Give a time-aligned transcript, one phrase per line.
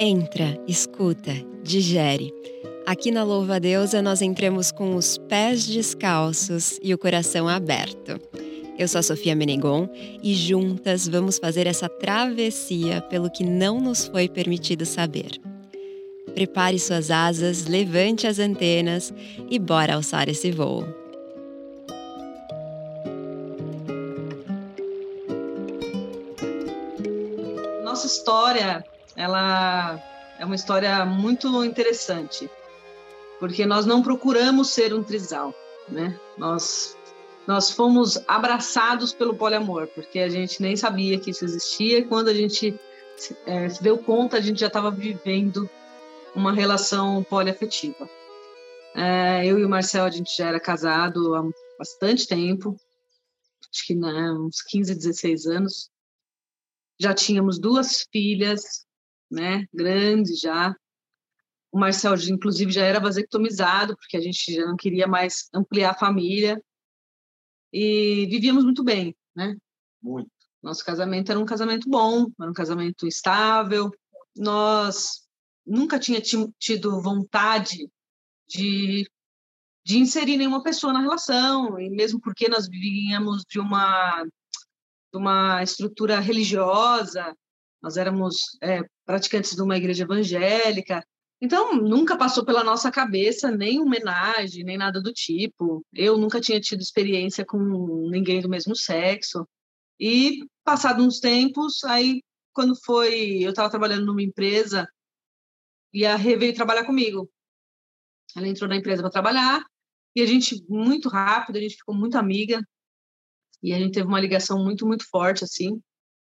[0.00, 2.34] Entra, escuta, digere.
[2.84, 8.20] Aqui na Louva Deusa nós entramos com os pés descalços e o coração aberto.
[8.76, 9.88] Eu sou a Sofia Menegon
[10.20, 15.40] e juntas vamos fazer essa travessia pelo que não nos foi permitido saber.
[16.34, 19.14] Prepare suas asas, levante as antenas
[19.48, 20.84] e bora alçar esse voo.
[27.84, 28.84] Nossa história,
[29.16, 30.00] ela
[30.38, 32.50] é uma história muito interessante,
[33.38, 35.54] porque nós não procuramos ser um trisal,
[35.88, 36.18] né?
[36.36, 36.96] Nós
[37.46, 41.98] nós fomos abraçados pelo poliamor, porque a gente nem sabia que isso existia.
[41.98, 42.74] E quando a gente
[43.46, 45.68] é, se deu conta, a gente já estava vivendo
[46.34, 48.08] uma relação poliafetiva.
[48.94, 51.42] É, eu e o Marcel, a gente já era casado há
[51.78, 52.76] bastante tempo,
[53.70, 55.90] acho que né, uns 15, 16 anos.
[56.98, 58.86] Já tínhamos duas filhas,
[59.30, 60.74] né, grandes já.
[61.72, 65.98] O Marcel, inclusive, já era vasectomizado, porque a gente já não queria mais ampliar a
[65.98, 66.62] família
[67.72, 69.56] e vivíamos muito bem, né?
[70.00, 70.30] Muito.
[70.62, 73.90] Nosso casamento era um casamento bom, era um casamento estável.
[74.36, 75.24] Nós
[75.66, 77.88] nunca tinha tido vontade
[78.46, 79.10] de,
[79.84, 85.62] de inserir nenhuma pessoa na relação, e mesmo porque nós vivíamos de uma, de uma
[85.62, 87.36] estrutura religiosa,
[87.84, 91.04] nós éramos é, praticantes de uma igreja evangélica,
[91.44, 95.84] então, nunca passou pela nossa cabeça nem homenagem, nem nada do tipo.
[95.92, 97.58] Eu nunca tinha tido experiência com
[98.10, 99.46] ninguém do mesmo sexo.
[100.00, 103.42] E, passado uns tempos, aí, quando foi.
[103.42, 104.88] Eu estava trabalhando numa empresa
[105.92, 107.30] e a Rê veio trabalhar comigo.
[108.34, 109.62] Ela entrou na empresa para trabalhar
[110.16, 112.66] e a gente, muito rápido, a gente ficou muito amiga.
[113.62, 115.78] E a gente teve uma ligação muito, muito forte, assim,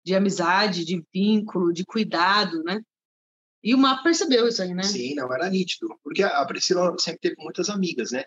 [0.05, 2.79] de amizade, de vínculo, de cuidado, né?
[3.63, 4.83] E o Mapa percebeu isso aí, né?
[4.83, 5.87] Sim, não, era nítido.
[6.03, 8.23] Porque a Priscila sempre teve muitas amigas, né?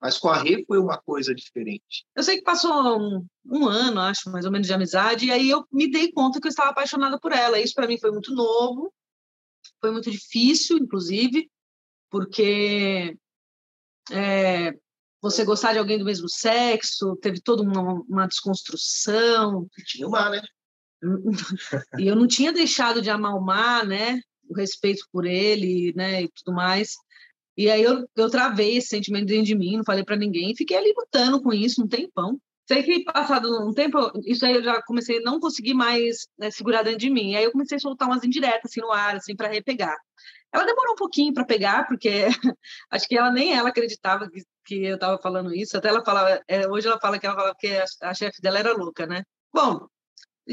[0.00, 2.06] Mas com a Rê foi uma coisa diferente.
[2.14, 5.50] Eu sei que passou um, um, ano, acho, mais ou menos, de amizade, e aí
[5.50, 7.58] eu me dei conta que eu estava apaixonada por ela.
[7.58, 8.94] Isso para mim foi muito novo,
[9.80, 11.50] foi muito difícil, inclusive,
[12.08, 13.16] porque
[14.12, 14.72] é,
[15.20, 19.66] você gostar de alguém do mesmo sexo, teve toda uma, uma desconstrução.
[19.86, 20.42] Tinha o mar, né?
[21.98, 24.20] e eu não tinha deixado de amar o mar, né?
[24.48, 26.94] o respeito por ele, né, e tudo mais.
[27.56, 30.76] E aí eu, eu travei esse sentimento dentro de mim, não falei para ninguém, fiquei
[30.76, 32.38] ali lutando com isso um tempão.
[32.68, 36.82] Sei que passado um tempo, isso aí eu já comecei não conseguir mais né, segurar
[36.82, 37.36] dentro de mim.
[37.36, 39.96] Aí eu comecei a soltar umas indiretas assim no ar, assim, para repegar.
[40.52, 42.26] Ela demorou um pouquinho para pegar, porque
[42.90, 45.76] acho que ela nem ela acreditava que, que eu estava falando isso.
[45.76, 48.58] Até ela falava, é, hoje ela fala que ela falava que a, a chefe dela
[48.58, 49.22] era louca, né?
[49.54, 49.86] Bom,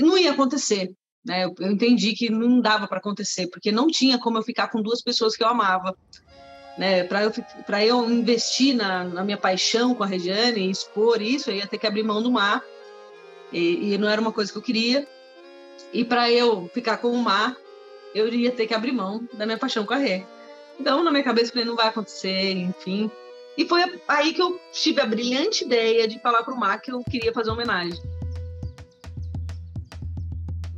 [0.01, 0.91] não ia acontecer.
[1.25, 1.45] Né?
[1.45, 4.81] Eu, eu entendi que não dava para acontecer, porque não tinha como eu ficar com
[4.81, 5.95] duas pessoas que eu amava.
[6.77, 7.03] Né?
[7.03, 7.31] Para eu,
[7.87, 11.77] eu investir na, na, minha paixão com a Regiane e expor isso, eu ia ter
[11.77, 12.63] que abrir mão do mar.
[13.51, 15.07] E, e não era uma coisa que eu queria.
[15.93, 17.55] E para eu ficar com o mar,
[18.15, 20.23] eu ia ter que abrir mão da minha paixão com a Rê.
[20.79, 23.09] Então, na minha cabeça, eu falei, não vai acontecer, enfim.
[23.55, 26.91] E foi aí que eu tive a brilhante ideia de falar para o Mar que
[26.91, 28.01] eu queria fazer uma homenagem.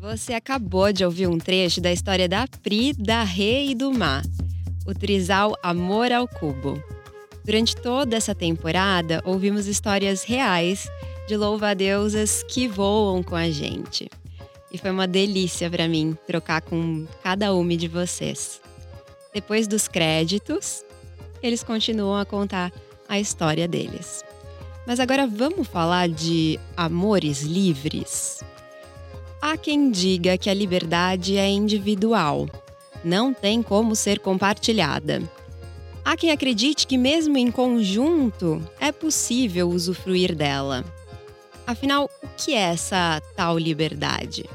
[0.06, 4.22] Você acabou de ouvir um trecho da história da Pri, da Rê e do Má,
[4.86, 6.80] o trisal Amor ao Cubo.
[7.44, 10.88] Durante toda essa temporada, ouvimos histórias reais
[11.28, 14.08] de louva-deusas que voam com a gente.
[14.72, 18.62] E foi uma delícia para mim trocar com cada uma de vocês.
[19.34, 20.86] Depois dos créditos,
[21.42, 22.72] eles continuam a contar
[23.10, 24.24] a história deles.
[24.86, 28.44] Mas agora vamos falar de amores livres?
[29.48, 32.50] Há quem diga que a liberdade é individual,
[33.04, 35.22] não tem como ser compartilhada.
[36.04, 40.84] Há quem acredite que, mesmo em conjunto, é possível usufruir dela.
[41.68, 44.50] Afinal, o que é essa tal liberdade?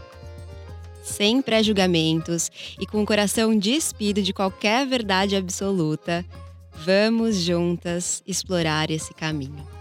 [1.04, 6.26] Sem pré-julgamentos e com o coração despido de qualquer verdade absoluta,
[6.74, 9.79] vamos juntas explorar esse caminho.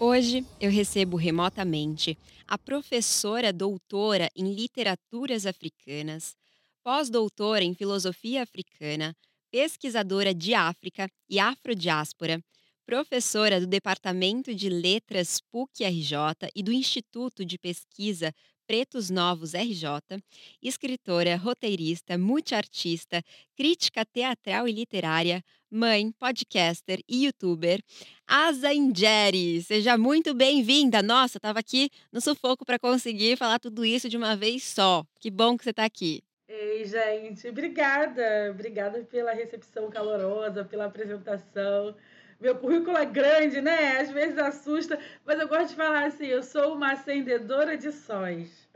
[0.00, 2.16] Hoje eu recebo remotamente
[2.46, 6.36] a professora doutora em literaturas africanas,
[6.84, 9.12] pós-doutora em filosofia africana,
[9.50, 12.40] pesquisadora de África e afrodiáspora,
[12.86, 18.32] professora do Departamento de Letras PUC-RJ e do Instituto de Pesquisa
[18.68, 20.22] Pretos Novos RJ,
[20.62, 23.22] escritora, roteirista, multiartista,
[23.56, 27.80] crítica teatral e literária, mãe, podcaster e youtuber,
[28.26, 29.62] Asa Ingeri.
[29.62, 31.02] Seja muito bem-vinda.
[31.02, 35.02] Nossa, estava aqui no sufoco para conseguir falar tudo isso de uma vez só.
[35.18, 36.20] Que bom que você está aqui.
[36.46, 38.50] Ei, gente, obrigada.
[38.50, 41.96] Obrigada pela recepção calorosa, pela apresentação.
[42.40, 43.98] Meu currículo é grande, né?
[44.00, 48.68] Às vezes assusta, mas eu gosto de falar assim: eu sou uma acendedora de sóis.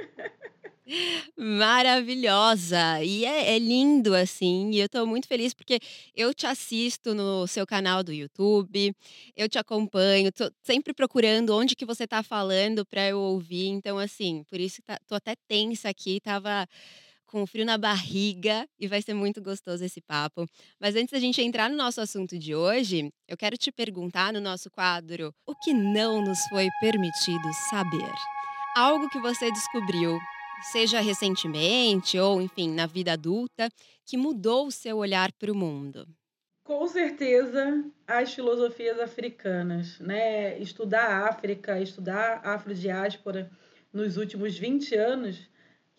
[1.36, 3.02] Maravilhosa!
[3.04, 5.78] E é, é, lindo, assim, e eu tô muito feliz porque
[6.14, 8.92] eu te assisto no seu canal do YouTube,
[9.36, 13.96] eu te acompanho, tô sempre procurando onde que você tá falando para eu ouvir, então,
[13.96, 16.66] assim, por isso tá, tô até tensa aqui, tava
[17.32, 20.46] com frio na barriga e vai ser muito gostoso esse papo.
[20.78, 24.40] Mas antes da gente entrar no nosso assunto de hoje, eu quero te perguntar no
[24.40, 28.12] nosso quadro o que não nos foi permitido saber.
[28.76, 30.18] Algo que você descobriu,
[30.70, 33.70] seja recentemente ou, enfim, na vida adulta,
[34.04, 36.06] que mudou o seu olhar para o mundo.
[36.64, 40.58] Com certeza, as filosofias africanas, né?
[40.58, 43.50] Estudar a África, estudar a afrodiáspora
[43.90, 45.50] nos últimos 20 anos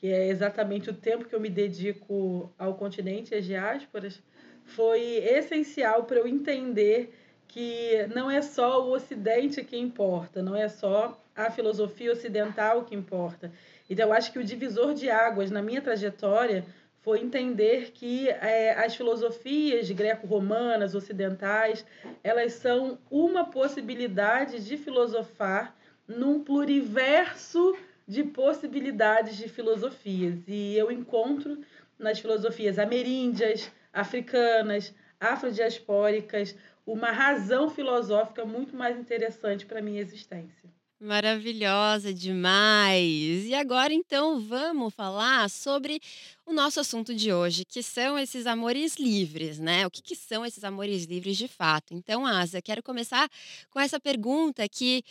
[0.03, 4.21] que é exatamente o tempo que eu me dedico ao continente às diásporas,
[4.65, 7.13] foi essencial para eu entender
[7.47, 12.93] que não é só o Ocidente que importa, não é só a filosofia ocidental que
[12.93, 13.49] importa.
[13.89, 16.65] Então, eu acho que o divisor de águas na minha trajetória
[17.01, 21.85] foi entender que é, as filosofias greco-romanas, ocidentais,
[22.21, 25.73] elas são uma possibilidade de filosofar
[26.05, 27.73] num pluriverso
[28.07, 30.39] de possibilidades de filosofias.
[30.47, 31.59] E eu encontro
[31.97, 36.55] nas filosofias ameríndias, africanas, afrodiaspóricas,
[36.85, 40.69] uma razão filosófica muito mais interessante para a minha existência.
[40.99, 43.45] Maravilhosa demais!
[43.45, 45.99] E agora então vamos falar sobre
[46.45, 49.85] o nosso assunto de hoje, que são esses amores livres, né?
[49.85, 51.93] O que, que são esses amores livres de fato?
[51.93, 53.29] Então, Asa, quero começar
[53.69, 55.03] com essa pergunta que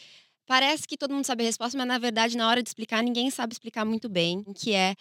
[0.47, 3.31] Parece que todo mundo sabe a resposta, mas na verdade, na hora de explicar, ninguém
[3.31, 4.95] sabe explicar muito bem, que é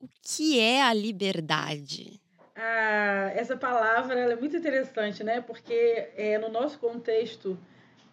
[0.00, 2.20] o que é a liberdade?
[2.54, 5.40] Ah, essa palavra é muito interessante, né?
[5.40, 7.58] Porque é, no nosso contexto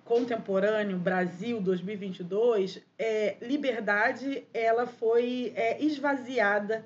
[0.03, 6.85] contemporâneo, Brasil 2022, é, liberdade ela foi é, esvaziada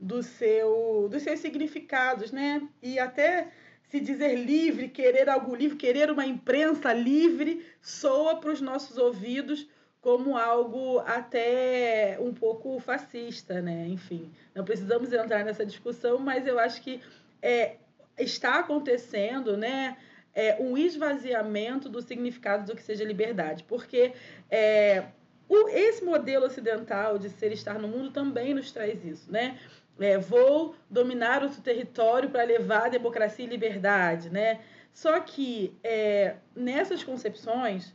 [0.00, 2.66] do seu, dos seus significados, né?
[2.82, 3.48] E até
[3.88, 9.68] se dizer livre, querer algo livre, querer uma imprensa livre, soa para os nossos ouvidos
[10.00, 13.86] como algo até um pouco fascista, né?
[13.88, 17.00] Enfim, não precisamos entrar nessa discussão, mas eu acho que
[17.42, 17.76] é,
[18.16, 19.96] está acontecendo, né?
[20.32, 24.12] É, um esvaziamento do significado do que seja liberdade, porque
[24.50, 25.06] é,
[25.48, 29.58] o, esse modelo ocidental de ser estar no mundo também nos traz isso, né?
[29.98, 34.60] É, vou dominar o território para levar democracia e liberdade, né?
[34.92, 37.94] Só que é, nessas concepções,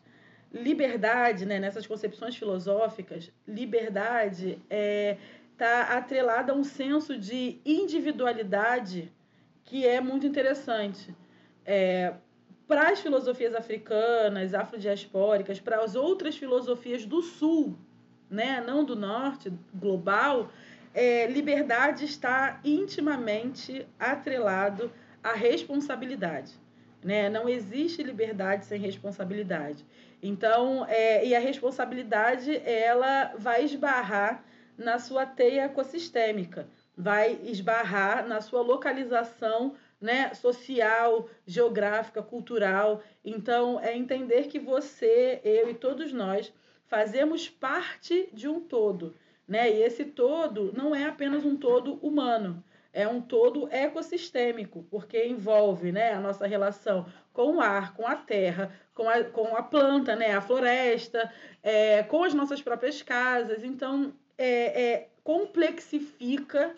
[0.53, 5.17] liberdade, né, nessas concepções filosóficas, liberdade está é,
[5.57, 9.11] tá atrelada a um senso de individualidade
[9.63, 11.15] que é muito interessante.
[11.65, 12.13] É,
[12.67, 17.77] para as filosofias africanas, afrodiaspóricas, para as outras filosofias do sul,
[18.29, 20.51] né, não do norte, global,
[20.93, 24.91] é, liberdade está intimamente atrelado
[25.23, 26.53] à responsabilidade.
[27.03, 27.29] Né?
[27.29, 29.85] Não existe liberdade sem responsabilidade.
[30.21, 34.43] Então, é, e a responsabilidade ela vai esbarrar
[34.77, 43.01] na sua teia ecossistêmica, vai esbarrar na sua localização né, social, geográfica, cultural.
[43.23, 46.51] Então, é entender que você, eu e todos nós
[46.87, 49.15] fazemos parte de um todo.
[49.51, 49.69] Né?
[49.69, 55.91] E esse todo não é apenas um todo humano, é um todo ecossistêmico, porque envolve
[55.91, 60.15] né, a nossa relação com o ar, com a terra, com a, com a planta,
[60.15, 61.29] né, a floresta,
[61.61, 63.61] é, com as nossas próprias casas.
[63.61, 66.73] Então, é, é, complexifica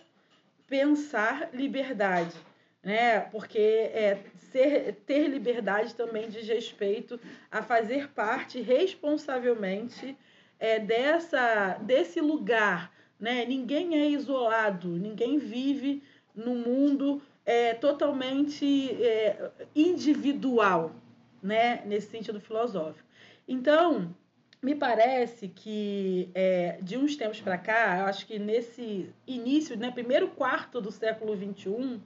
[0.65, 2.35] pensar liberdade.
[2.81, 3.19] Né?
[3.19, 4.17] Porque é,
[4.51, 7.19] ser, ter liberdade também diz respeito
[7.51, 10.17] a fazer parte responsavelmente
[10.63, 12.89] é, dessa, desse lugar.
[13.19, 13.43] Né?
[13.43, 16.01] Ninguém é isolado, ninguém vive
[16.33, 20.95] num mundo é, totalmente é, individual,
[21.41, 21.83] né?
[21.85, 23.05] nesse sentido filosófico.
[23.45, 24.15] Então,
[24.61, 30.29] me parece que é, de uns tempos para cá, acho que nesse início, né, primeiro
[30.29, 31.99] quarto do século XXI,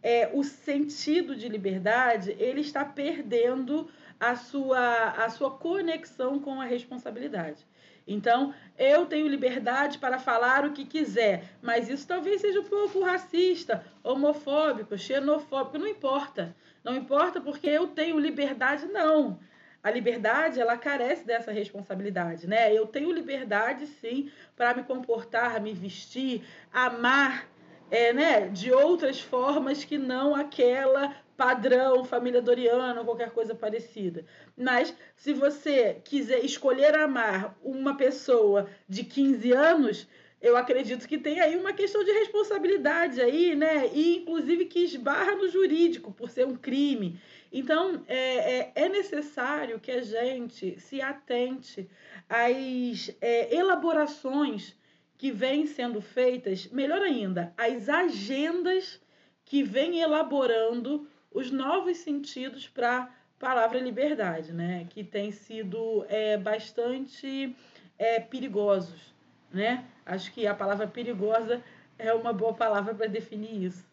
[0.00, 6.64] é, o sentido de liberdade ele está perdendo a sua, a sua conexão com a
[6.64, 7.66] responsabilidade.
[8.06, 13.02] Então, eu tenho liberdade para falar o que quiser, mas isso talvez seja um pouco
[13.02, 16.54] racista, homofóbico, xenofóbico, não importa.
[16.84, 19.40] Não importa porque eu tenho liberdade, não.
[19.82, 22.72] A liberdade, ela carece dessa responsabilidade, né?
[22.72, 27.46] Eu tenho liberdade, sim, para me comportar, me vestir, amar,
[27.90, 34.24] é, né, de outras formas que não aquela padrão, família Doriana, qualquer coisa parecida.
[34.56, 40.08] Mas se você quiser escolher amar uma pessoa de 15 anos,
[40.40, 43.90] eu acredito que tem aí uma questão de responsabilidade aí, né?
[43.92, 47.18] E inclusive que esbarra no jurídico por ser um crime.
[47.52, 51.88] Então é, é, é necessário que a gente se atente
[52.28, 54.76] às é, elaborações
[55.16, 59.00] que vêm sendo feitas, melhor ainda, às agendas
[59.44, 64.86] que vêm elaborando os novos sentidos para a palavra liberdade, né?
[64.88, 67.54] que têm sido é, bastante
[67.98, 69.14] é, perigosos.
[69.52, 69.84] Né?
[70.06, 71.62] Acho que a palavra perigosa
[71.98, 73.84] é uma boa palavra para definir isso.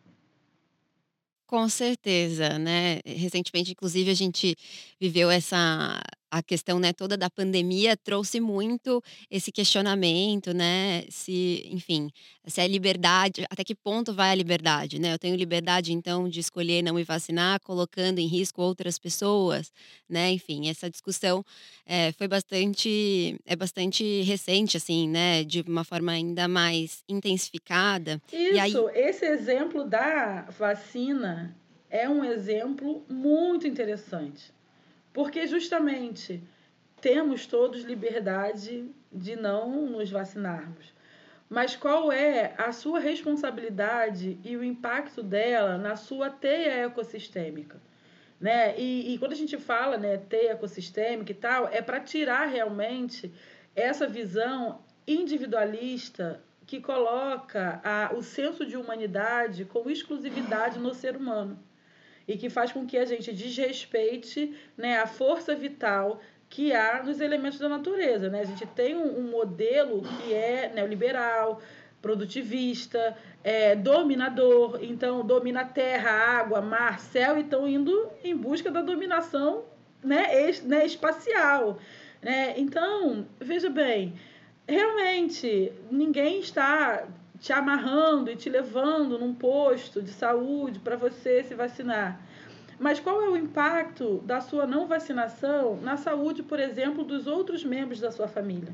[1.45, 2.99] Com certeza, né?
[3.05, 4.55] Recentemente, inclusive, a gente
[4.99, 6.01] viveu essa
[6.33, 11.03] a questão, né, toda da pandemia trouxe muito esse questionamento, né?
[11.07, 12.09] Se, enfim,
[12.47, 15.13] se é liberdade, até que ponto vai a liberdade, né?
[15.13, 19.71] Eu tenho liberdade, então, de escolher não me vacinar, colocando em risco outras pessoas,
[20.09, 20.31] né?
[20.31, 21.45] Enfim, essa discussão
[21.85, 25.43] é, foi bastante, é bastante recente, assim, né?
[25.43, 28.19] De uma forma ainda mais intensificada.
[28.31, 29.03] Isso, aí...
[29.07, 31.55] esse exemplo da vacina
[31.91, 34.51] é um exemplo muito interessante
[35.13, 36.43] porque justamente
[36.99, 40.91] temos todos liberdade de não nos vacinarmos.
[41.49, 47.79] Mas qual é a sua responsabilidade e o impacto dela na sua teia ecossistêmica?
[48.41, 48.77] Né?
[48.77, 53.31] E, e quando a gente fala né, teia ecossistêmica e tal, é para tirar realmente
[53.75, 61.59] essa visão individualista que coloca a, o senso de humanidade com exclusividade no ser humano
[62.27, 67.19] e que faz com que a gente desrespeite né, a força vital que há nos
[67.19, 68.29] elementos da natureza.
[68.29, 68.41] Né?
[68.41, 71.61] A gente tem um, um modelo que é neoliberal,
[72.01, 78.81] produtivista, é, dominador, então domina terra, água, mar, céu e estão indo em busca da
[78.81, 79.63] dominação
[80.03, 81.79] né, es, né, espacial.
[82.21, 82.53] Né?
[82.57, 84.13] Então, veja bem,
[84.67, 87.07] realmente ninguém está
[87.43, 92.25] te amarrando e te levando num posto de saúde para você se vacinar.
[92.79, 97.65] Mas qual é o impacto da sua não vacinação na saúde, por exemplo, dos outros
[97.65, 98.73] membros da sua família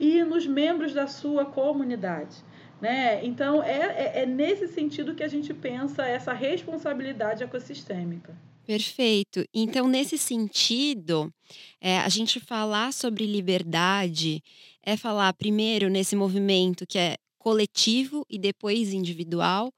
[0.00, 2.36] e nos membros da sua comunidade?
[2.80, 3.24] Né?
[3.24, 8.36] Então, é, é, é nesse sentido que a gente pensa essa responsabilidade ecossistêmica.
[8.66, 9.44] Perfeito.
[9.54, 11.32] Então, nesse sentido,
[11.80, 14.42] é, a gente falar sobre liberdade
[14.82, 17.16] é falar primeiro nesse movimento que é
[17.46, 19.72] coletivo e depois individual?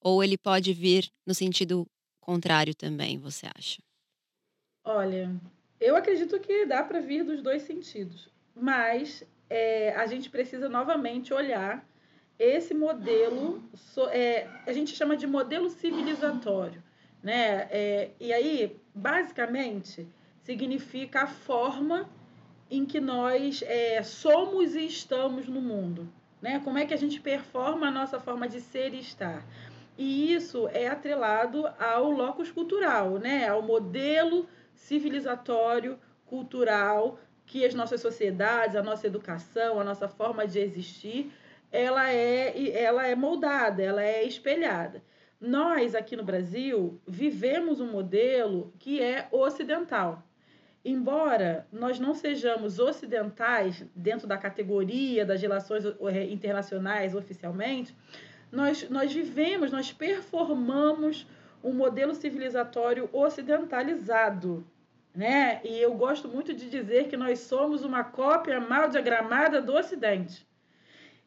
[0.00, 1.84] Ou ele pode vir no sentido
[2.20, 3.82] contrário também, você acha?
[4.84, 5.28] Olha,
[5.80, 11.34] eu acredito que dá para vir dos dois sentidos, mas é, a gente precisa novamente
[11.34, 11.84] olhar
[12.38, 13.68] esse modelo,
[14.12, 16.80] é, a gente chama de modelo civilizatório,
[17.20, 17.66] né?
[17.72, 20.06] É, e aí, basicamente,
[20.44, 22.08] significa a forma
[22.70, 26.08] em que nós é, somos e estamos no mundo
[26.40, 26.60] né?
[26.64, 29.44] Como é que a gente performa a nossa forma de ser e estar?
[29.96, 33.48] E isso é atrelado ao locus cultural, né?
[33.48, 40.60] Ao modelo civilizatório, cultural que as nossas sociedades, a nossa educação, a nossa forma de
[40.60, 41.32] existir,
[41.72, 45.02] ela é, ela é moldada, ela é espelhada.
[45.40, 50.22] Nós, aqui no Brasil, vivemos um modelo que é ocidental.
[50.90, 57.94] Embora nós não sejamos ocidentais dentro da categoria das relações eh, internacionais oficialmente,
[58.50, 61.26] nós, nós vivemos, nós performamos
[61.62, 64.66] um modelo civilizatório ocidentalizado.
[65.14, 65.60] Né?
[65.62, 70.48] E eu gosto muito de dizer que nós somos uma cópia mal diagramada do Ocidente.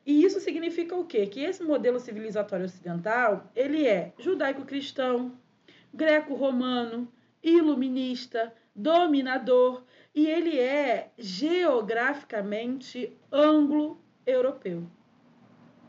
[0.03, 1.27] E isso significa o quê?
[1.27, 5.37] Que esse modelo civilizatório ocidental, ele é judaico-cristão,
[5.93, 7.07] greco-romano,
[7.43, 14.83] iluminista, dominador e ele é geograficamente anglo-europeu.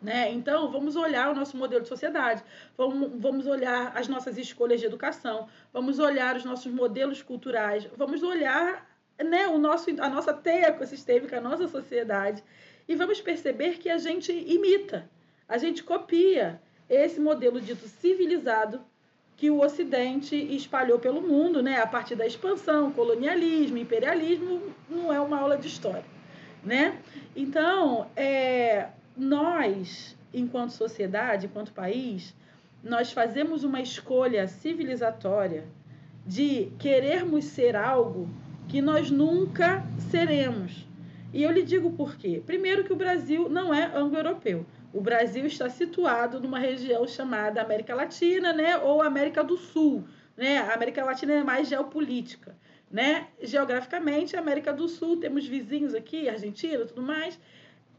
[0.00, 0.32] Né?
[0.32, 2.42] Então, vamos olhar o nosso modelo de sociedade,
[2.76, 8.22] vamos, vamos olhar as nossas escolhas de educação, vamos olhar os nossos modelos culturais, vamos
[8.22, 8.84] olhar
[9.22, 12.42] né, o nosso, a nossa teia ecossistêmica, a nossa sociedade,
[12.88, 15.08] e vamos perceber que a gente imita,
[15.48, 18.84] a gente copia esse modelo dito civilizado
[19.36, 25.20] que o Ocidente espalhou pelo mundo, né, a partir da expansão, colonialismo, imperialismo, não é
[25.20, 26.04] uma aula de história.
[26.64, 26.98] né?
[27.34, 32.34] Então, é, nós, enquanto sociedade, enquanto país,
[32.82, 35.64] nós fazemos uma escolha civilizatória
[36.26, 38.28] de querermos ser algo
[38.68, 40.86] que nós nunca seremos.
[41.32, 42.42] E eu lhe digo por quê.
[42.44, 44.66] Primeiro que o Brasil não é anglo-europeu.
[44.92, 50.04] O Brasil está situado numa região chamada América Latina, né, ou América do Sul,
[50.36, 50.58] né?
[50.58, 52.54] A América Latina é mais geopolítica,
[52.90, 53.28] né?
[53.40, 57.40] Geograficamente, América do Sul temos vizinhos aqui, Argentina, tudo mais.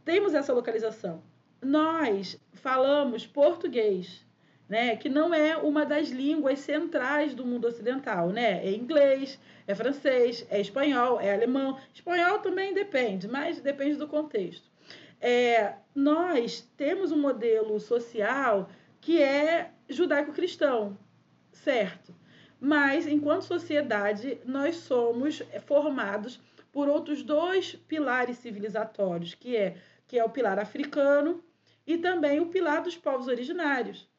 [0.05, 1.23] Temos essa localização.
[1.62, 4.23] Nós falamos português,
[4.69, 4.95] né?
[4.95, 8.63] Que não é uma das línguas centrais do mundo ocidental, né?
[8.63, 11.79] É inglês, é francês, é espanhol, é alemão.
[11.91, 14.73] Espanhol também depende, mas depende do contexto
[15.24, 20.98] é, nós temos um modelo social que é judaico-cristão,
[21.53, 22.13] certo?
[22.60, 26.42] Mas, enquanto sociedade, nós somos formados
[26.74, 31.42] por outros dois pilares civilizatórios, que é, que é o pilar africano
[31.88, 34.10] e também o pilar dos povos originários.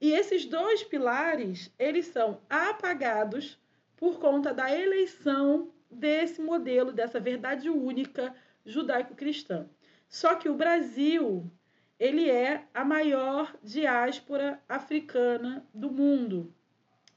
[0.00, 3.58] E esses dois pilares, eles são apagados
[3.96, 9.68] por conta da eleição desse modelo, dessa verdade única judaico-cristã.
[10.08, 11.50] Só que o Brasil,
[11.98, 16.52] ele é a maior diáspora africana do mundo.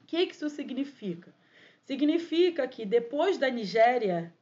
[0.02, 1.32] O que, que isso significa?
[1.84, 4.32] Significa que depois da Nigéria,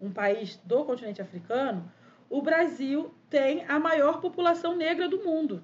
[0.00, 1.92] um país do continente africano,
[2.30, 5.62] o Brasil tem a maior população negra do mundo.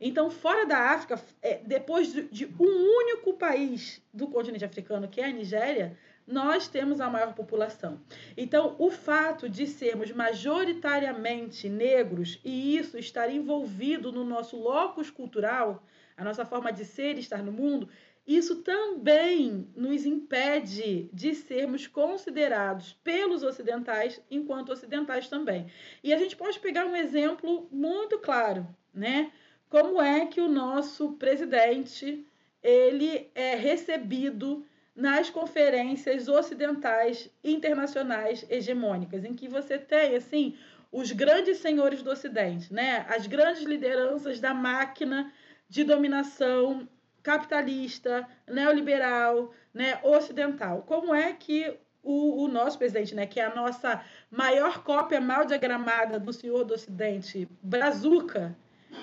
[0.00, 5.26] Então, fora da África, é, depois de um único país do continente africano, que é
[5.26, 8.00] a Nigéria, nós temos a maior população.
[8.36, 15.82] Então, o fato de sermos majoritariamente negros e isso estar envolvido no nosso locus cultural,
[16.16, 17.88] a nossa forma de ser e estar no mundo,
[18.26, 25.66] isso também nos impede de sermos considerados pelos ocidentais enquanto ocidentais também.
[26.04, 29.32] E a gente pode pegar um exemplo muito claro, né?
[29.68, 32.24] Como é que o nosso presidente
[32.62, 34.64] ele é recebido
[35.00, 40.54] nas conferências ocidentais internacionais hegemônicas, em que você tem assim
[40.92, 43.06] os grandes senhores do Ocidente, né?
[43.08, 45.32] as grandes lideranças da máquina
[45.68, 46.86] de dominação
[47.22, 50.82] capitalista, neoliberal, né, ocidental.
[50.82, 55.44] Como é que o, o, nosso presidente, né, que é a nossa maior cópia mal
[55.44, 58.56] diagramada do senhor do Ocidente, Brazuca,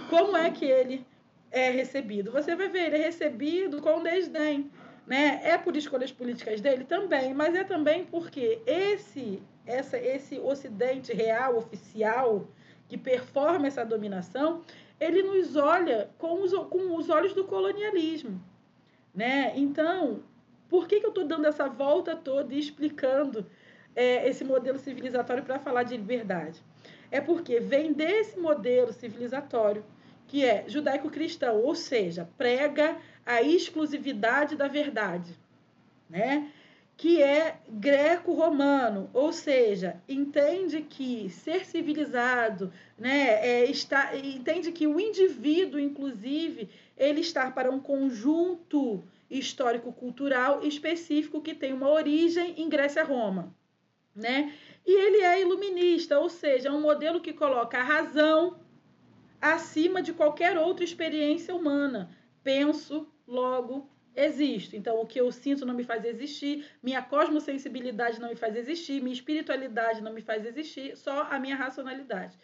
[0.10, 1.06] como é que ele
[1.52, 2.32] é recebido?
[2.32, 4.70] Você vai ver, ele é recebido com desdém
[5.08, 5.40] né?
[5.42, 11.58] É por escolhas políticas dele também, mas é também porque esse essa esse ocidente real
[11.58, 12.46] oficial
[12.88, 14.64] que performa essa dominação,
[15.00, 18.42] ele nos olha com os, com os olhos do colonialismo,
[19.14, 19.54] né?
[19.56, 20.24] Então,
[20.70, 23.46] por que, que eu estou dando essa volta toda e explicando
[23.96, 26.62] é, esse modelo civilizatório para falar de liberdade?
[27.12, 29.84] É porque vem desse modelo civilizatório
[30.28, 35.38] que é judaico-cristão, ou seja, prega a exclusividade da verdade,
[36.10, 36.52] né?
[36.98, 45.00] que é greco-romano, ou seja, entende que ser civilizado, né, é, está, entende que o
[45.00, 53.54] indivíduo, inclusive, ele está para um conjunto histórico-cultural específico que tem uma origem em Grécia-Roma,
[54.16, 54.54] né?
[54.84, 58.60] E ele é iluminista, ou seja, é um modelo que coloca a razão
[59.40, 62.10] acima de qualquer outra experiência humana.
[62.42, 64.76] Penso, logo existo.
[64.76, 69.02] Então, o que eu sinto não me faz existir, minha cosmosensibilidade não me faz existir,
[69.02, 72.38] minha espiritualidade não me faz existir, só a minha racionalidade.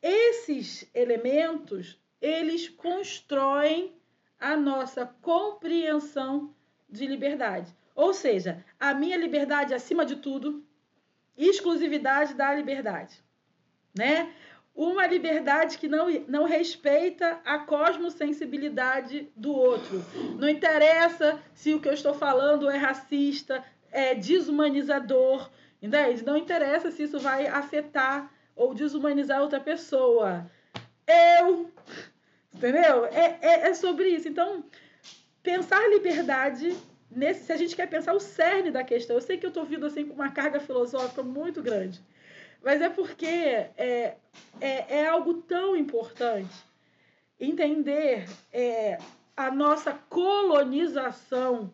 [0.00, 3.94] Esses elementos, eles constroem
[4.38, 6.54] a nossa compreensão
[6.88, 7.74] de liberdade.
[7.94, 10.66] Ou seja, a minha liberdade acima de tudo,
[11.36, 13.22] exclusividade da liberdade,
[13.96, 14.32] né?
[14.74, 20.04] Uma liberdade que não, não respeita a cosmosensibilidade do outro.
[20.36, 25.48] Não interessa se o que eu estou falando é racista, é desumanizador,
[25.80, 26.24] entende?
[26.24, 30.50] Não interessa se isso vai afetar ou desumanizar outra pessoa.
[31.06, 31.70] Eu,
[32.52, 33.04] entendeu?
[33.06, 34.28] É, é, é sobre isso.
[34.28, 34.64] Então,
[35.42, 36.76] pensar liberdade
[37.14, 39.64] Nesse, se a gente quer pensar o cerne da questão, eu sei que eu estou
[39.64, 42.02] vindo assim com uma carga filosófica muito grande,
[42.64, 44.16] mas é porque é,
[44.60, 46.54] é, é algo tão importante
[47.38, 48.98] entender é,
[49.36, 51.72] a nossa colonização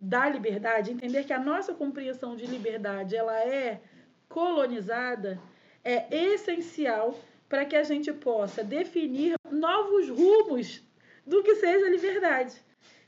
[0.00, 3.80] da liberdade, entender que a nossa compreensão de liberdade ela é
[4.28, 5.40] colonizada,
[5.84, 10.82] é essencial para que a gente possa definir novos rumos
[11.26, 12.56] do que seja liberdade.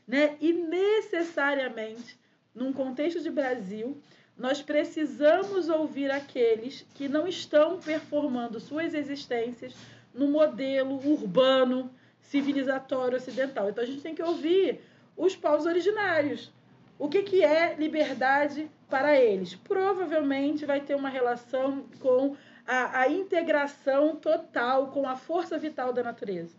[0.07, 0.37] Né?
[0.39, 2.19] E necessariamente
[2.53, 4.01] num contexto de Brasil,
[4.37, 9.73] nós precisamos ouvir aqueles que não estão performando suas existências
[10.13, 11.89] no modelo urbano,
[12.21, 13.69] civilizatório ocidental.
[13.69, 14.81] Então a gente tem que ouvir
[15.15, 16.51] os povos originários.
[16.97, 19.55] O que, que é liberdade para eles?
[19.55, 26.03] Provavelmente vai ter uma relação com a, a integração total com a força vital da
[26.03, 26.55] natureza.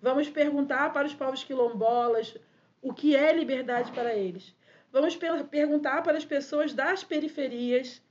[0.00, 2.36] Vamos perguntar para os povos quilombolas
[2.80, 4.52] o que é liberdade para eles.
[4.92, 8.02] Vamos per perguntar para as pessoas das periferias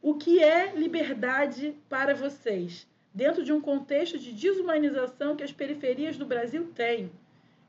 [0.00, 6.16] o que é liberdade para vocês, dentro de um contexto de desumanização que as periferias
[6.16, 7.10] do Brasil têm.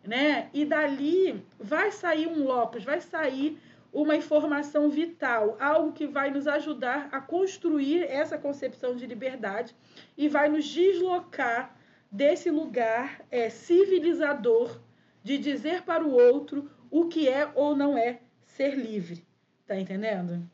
[0.04, 0.52] Né?
[0.54, 3.58] E dali vai sair um locus, vai sair
[3.92, 9.76] uma informação vital, algo que vai nos ajudar a construir essa concepção de liberdade
[10.16, 11.76] e vai nos deslocar
[12.12, 14.80] desse lugar é, civilizador
[15.24, 18.20] de dizer para o outro o que é ou não é
[18.56, 19.24] ser livre.
[19.66, 20.48] Tá entendendo?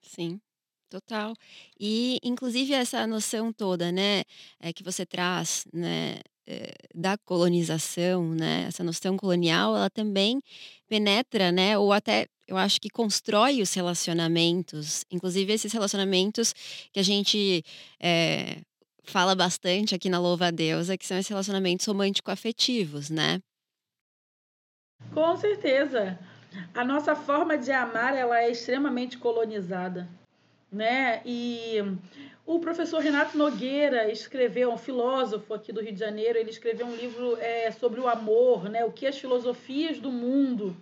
[0.00, 0.40] Sim.
[0.90, 1.34] Total.
[1.78, 4.22] E, inclusive, essa noção toda, né,
[4.58, 10.40] é, que você traz, né, é, da colonização, né, essa noção colonial, ela também
[10.88, 16.54] penetra, né, ou até eu acho que constrói os relacionamentos, inclusive esses relacionamentos
[16.90, 17.62] que a gente
[18.00, 18.62] é,
[19.04, 23.42] fala bastante aqui na Louva a Deusa, que são esses relacionamentos romântico-afetivos, né?
[25.12, 26.18] Com certeza.
[26.74, 30.08] A nossa forma de amar, ela é extremamente colonizada,
[30.70, 31.20] né?
[31.24, 31.76] E
[32.46, 36.96] o professor Renato Nogueira escreveu, um filósofo aqui do Rio de Janeiro, ele escreveu um
[36.96, 38.84] livro é, sobre o amor, né?
[38.84, 40.76] O que as filosofias do mundo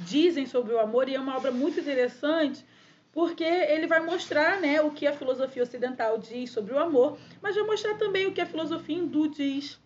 [0.00, 2.64] dizem sobre o amor, e é uma obra muito interessante,
[3.12, 7.54] porque ele vai mostrar né, o que a filosofia ocidental diz sobre o amor, mas
[7.54, 9.80] vai mostrar também o que a filosofia hindu diz,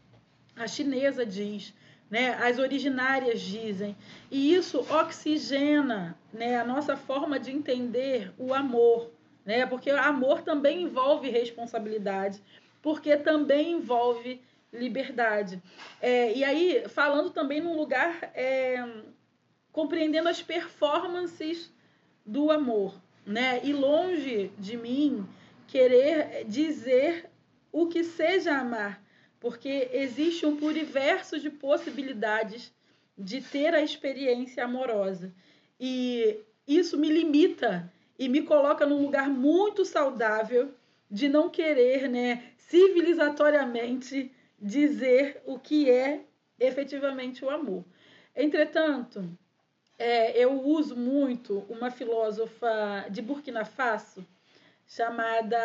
[0.56, 1.72] a chinesa diz,
[2.10, 3.96] né, as originárias dizem.
[4.30, 9.10] E isso oxigena né, a nossa forma de entender o amor,
[9.44, 12.42] né, porque amor também envolve responsabilidade,
[12.82, 14.42] porque também envolve
[14.72, 15.62] liberdade.
[16.00, 18.84] É, e aí, falando também num lugar é,
[19.72, 21.72] compreendendo as performances
[22.24, 22.94] do amor,
[23.26, 23.60] né?
[23.64, 25.26] E longe de mim
[25.66, 27.28] querer dizer
[27.72, 29.02] o que seja amar,
[29.40, 32.72] porque existe um pluriverso de possibilidades
[33.16, 35.32] de ter a experiência amorosa.
[35.78, 40.72] E isso me limita e me coloca num lugar muito saudável
[41.10, 46.20] de não querer, né, civilizatoriamente dizer o que é
[46.58, 47.84] efetivamente o amor.
[48.36, 49.24] Entretanto,
[49.98, 54.24] é, eu uso muito uma filósofa de Burkina Faso
[54.86, 55.58] chamada.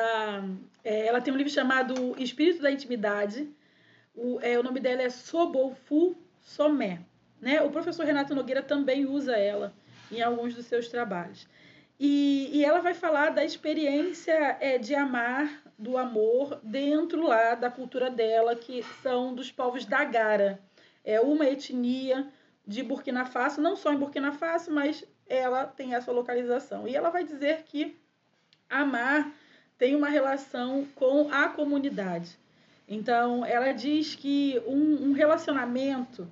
[0.83, 3.47] É, ela tem um livro chamado Espírito da Intimidade.
[4.15, 7.01] O, é, o nome dela é Sobofu Somé.
[7.41, 7.61] Né?
[7.61, 9.73] O professor Renato Nogueira também usa ela
[10.11, 11.47] em alguns dos seus trabalhos.
[11.99, 17.69] E, e ela vai falar da experiência é, de amar, do amor, dentro lá da
[17.69, 20.59] cultura dela, que são dos povos da Gara.
[21.03, 22.27] É uma etnia
[22.65, 26.87] de Burkina Faso, não só em Burkina Faso, mas ela tem essa localização.
[26.87, 27.97] E ela vai dizer que
[28.69, 29.31] amar
[29.77, 32.37] tem uma relação com a comunidade.
[32.87, 36.27] Então, ela diz que um, um relacionamento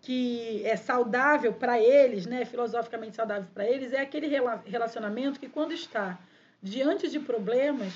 [0.00, 4.28] que é saudável para eles, né, filosoficamente saudável para eles, é aquele
[4.64, 6.18] relacionamento que, quando está
[6.62, 7.92] diante de problemas,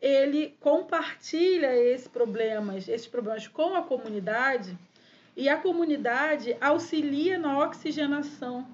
[0.00, 4.76] ele compartilha esses problemas, esses problemas com a comunidade
[5.36, 8.66] e a comunidade auxilia na oxigenação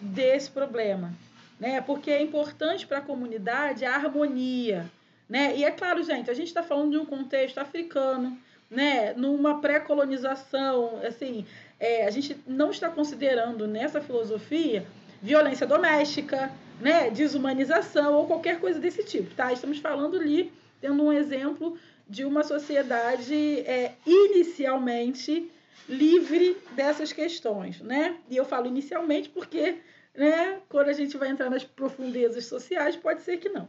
[0.00, 1.12] desse problema,
[1.58, 1.80] né?
[1.80, 4.90] Porque é importante para a comunidade a harmonia,
[5.30, 5.56] né?
[5.56, 8.36] E é claro, gente, a gente está falando de um contexto africano,
[8.68, 9.14] né?
[9.14, 11.46] Numa pré-colonização, assim,
[11.78, 14.84] é, a gente não está considerando nessa filosofia
[15.22, 17.10] violência doméstica, né?
[17.10, 19.52] Desumanização ou qualquer coisa desse tipo, tá?
[19.52, 25.48] Estamos falando ali, tendo um exemplo de uma sociedade é, inicialmente
[25.88, 28.16] livre dessas questões, né?
[28.28, 29.76] E eu falo inicialmente porque,
[30.12, 33.68] né, quando a gente vai entrar nas profundezas sociais, pode ser que não.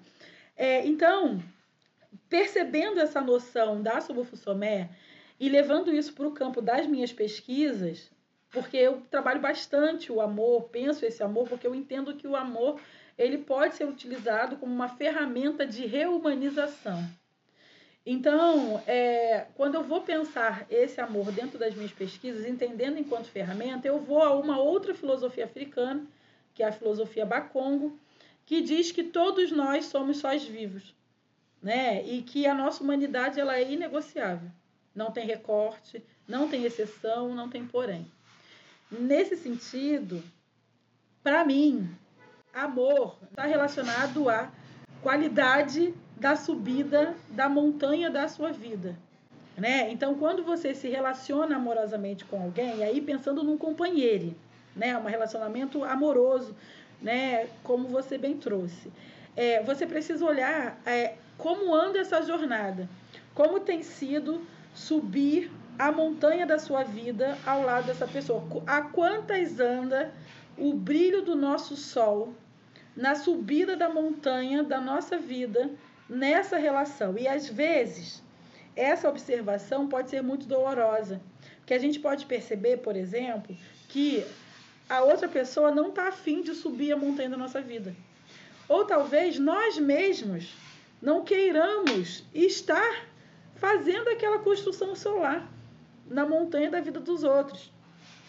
[0.62, 1.42] É, então,
[2.30, 4.92] percebendo essa noção da subofussomé
[5.40, 8.12] e levando isso para o campo das minhas pesquisas,
[8.52, 12.80] porque eu trabalho bastante o amor, penso esse amor, porque eu entendo que o amor
[13.18, 17.10] ele pode ser utilizado como uma ferramenta de reumanização.
[18.06, 23.88] Então, é, quando eu vou pensar esse amor dentro das minhas pesquisas, entendendo enquanto ferramenta,
[23.88, 26.06] eu vou a uma outra filosofia africana,
[26.54, 28.00] que é a filosofia Bakongo,
[28.52, 30.94] que diz que todos nós somos sóis vivos,
[31.64, 32.04] né?
[32.04, 34.52] E que a nossa humanidade ela é inegociável.
[34.94, 38.06] Não tem recorte, não tem exceção, não tem porém.
[38.92, 40.22] Nesse sentido,
[41.24, 41.90] para mim,
[42.54, 44.52] amor está relacionado à
[45.02, 49.00] qualidade da subida da montanha da sua vida.
[49.56, 49.90] Né?
[49.92, 54.36] Então, quando você se relaciona amorosamente com alguém, aí pensando num companheiro,
[54.76, 54.98] né?
[54.98, 56.54] um relacionamento amoroso,
[57.02, 57.48] né?
[57.64, 58.92] como você bem trouxe,
[59.36, 62.88] é, você precisa olhar é, como anda essa jornada,
[63.34, 68.44] como tem sido subir a montanha da sua vida ao lado dessa pessoa.
[68.68, 70.14] A quantas anda
[70.58, 72.34] o brilho do nosso sol
[72.96, 75.72] na subida da montanha da nossa vida
[76.08, 77.18] nessa relação.
[77.18, 78.22] E às vezes,
[78.76, 81.22] essa observação pode ser muito dolorosa,
[81.58, 83.56] porque a gente pode perceber, por exemplo,
[83.88, 84.26] que
[84.92, 87.96] a outra pessoa não está afim de subir a montanha da nossa vida.
[88.68, 90.54] Ou talvez nós mesmos
[91.02, 93.06] não queiramos estar
[93.56, 95.50] fazendo aquela construção solar
[96.06, 97.72] na montanha da vida dos outros,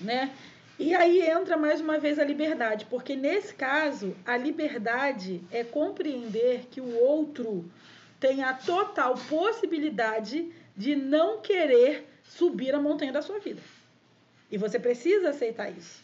[0.01, 0.31] né?
[0.79, 6.69] E aí entra mais uma vez a liberdade, porque nesse caso, a liberdade é compreender
[6.71, 7.69] que o outro
[8.21, 13.61] tem a total possibilidade de não querer subir a montanha da sua vida.
[14.49, 16.02] E você precisa aceitar isso.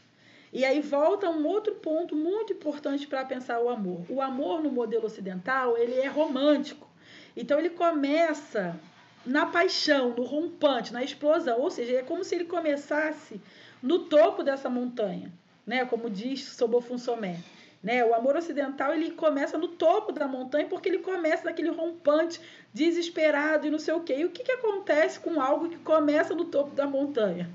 [0.53, 4.05] E aí volta um outro ponto muito importante para pensar o amor.
[4.09, 6.89] O amor no modelo ocidental, ele é romântico.
[7.37, 8.79] Então ele começa
[9.27, 13.41] na paixão, no rompante, na explosão, ou seja, é como se ele começasse
[13.83, 15.31] no topo dessa montanha,
[15.67, 15.85] né?
[15.85, 17.39] Como diz Sobofun Somé.
[17.83, 18.05] Né?
[18.05, 22.41] O amor ocidental ele começa no topo da montanha porque ele começa naquele rompante,
[22.73, 24.17] desesperado e não sei o quê.
[24.19, 27.49] E o que, que acontece com algo que começa no topo da montanha?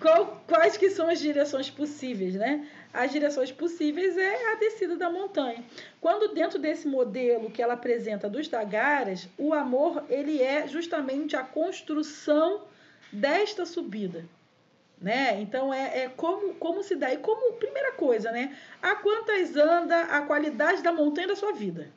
[0.00, 2.68] Qual, quais que são as direções possíveis, né?
[2.92, 5.64] As direções possíveis é a descida da montanha.
[6.00, 11.42] Quando dentro desse modelo que ela apresenta dos Dagaras, o amor ele é justamente a
[11.42, 12.62] construção
[13.12, 14.24] desta subida
[15.04, 15.40] né?
[15.40, 17.12] Então é, é como, como se dá.
[17.12, 18.56] E como primeira coisa, né?
[18.80, 21.90] A quantas anda a qualidade da montanha da sua vida?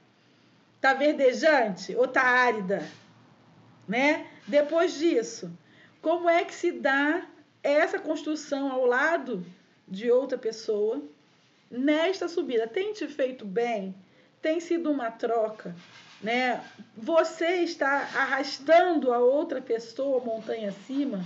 [0.81, 2.85] Tá verdejante ou tá árida?
[3.87, 4.27] Né?
[4.45, 5.49] Depois disso,
[6.01, 7.25] como é que se dá
[7.63, 9.45] essa construção ao lado
[9.87, 11.01] de outra pessoa
[11.69, 12.67] nesta subida?
[12.67, 13.95] Tem te feito bem?
[14.41, 15.75] Tem sido uma troca?
[16.21, 16.63] Né?
[16.95, 21.25] Você está arrastando a outra pessoa montanha acima?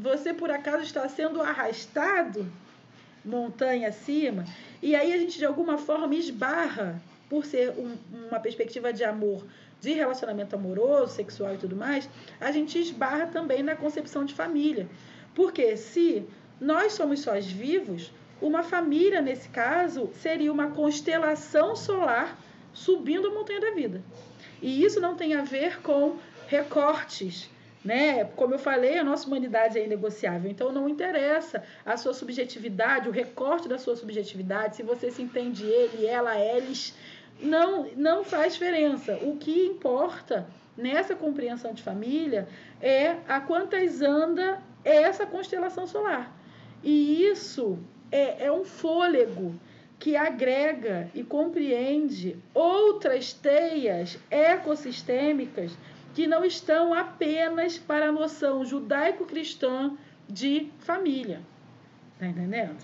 [0.00, 2.50] você por acaso está sendo arrastado
[3.24, 4.46] montanha acima,
[4.82, 7.96] e aí a gente de alguma forma esbarra, por ser um,
[8.28, 9.44] uma perspectiva de amor,
[9.80, 12.08] de relacionamento amoroso, sexual e tudo mais,
[12.40, 14.88] a gente esbarra também na concepção de família.
[15.34, 16.24] Porque se
[16.60, 22.38] nós somos sós vivos, uma família, nesse caso, seria uma constelação solar
[22.72, 24.02] subindo a montanha da vida.
[24.62, 26.16] E isso não tem a ver com
[26.46, 27.50] recortes
[27.84, 28.24] né?
[28.36, 33.12] Como eu falei, a nossa humanidade é inegociável, então não interessa a sua subjetividade, o
[33.12, 36.94] recorte da sua subjetividade, se você se entende ele, ela, eles,
[37.40, 39.18] não, não faz diferença.
[39.22, 42.48] O que importa nessa compreensão de família
[42.80, 46.34] é a quantas anda essa constelação solar.
[46.82, 47.78] E isso
[48.10, 49.54] é, é um fôlego
[49.98, 55.76] que agrega e compreende outras teias ecossistêmicas
[56.14, 59.96] que não estão apenas para a noção judaico-cristã
[60.28, 61.40] de família.
[62.18, 62.78] Tá entendendo?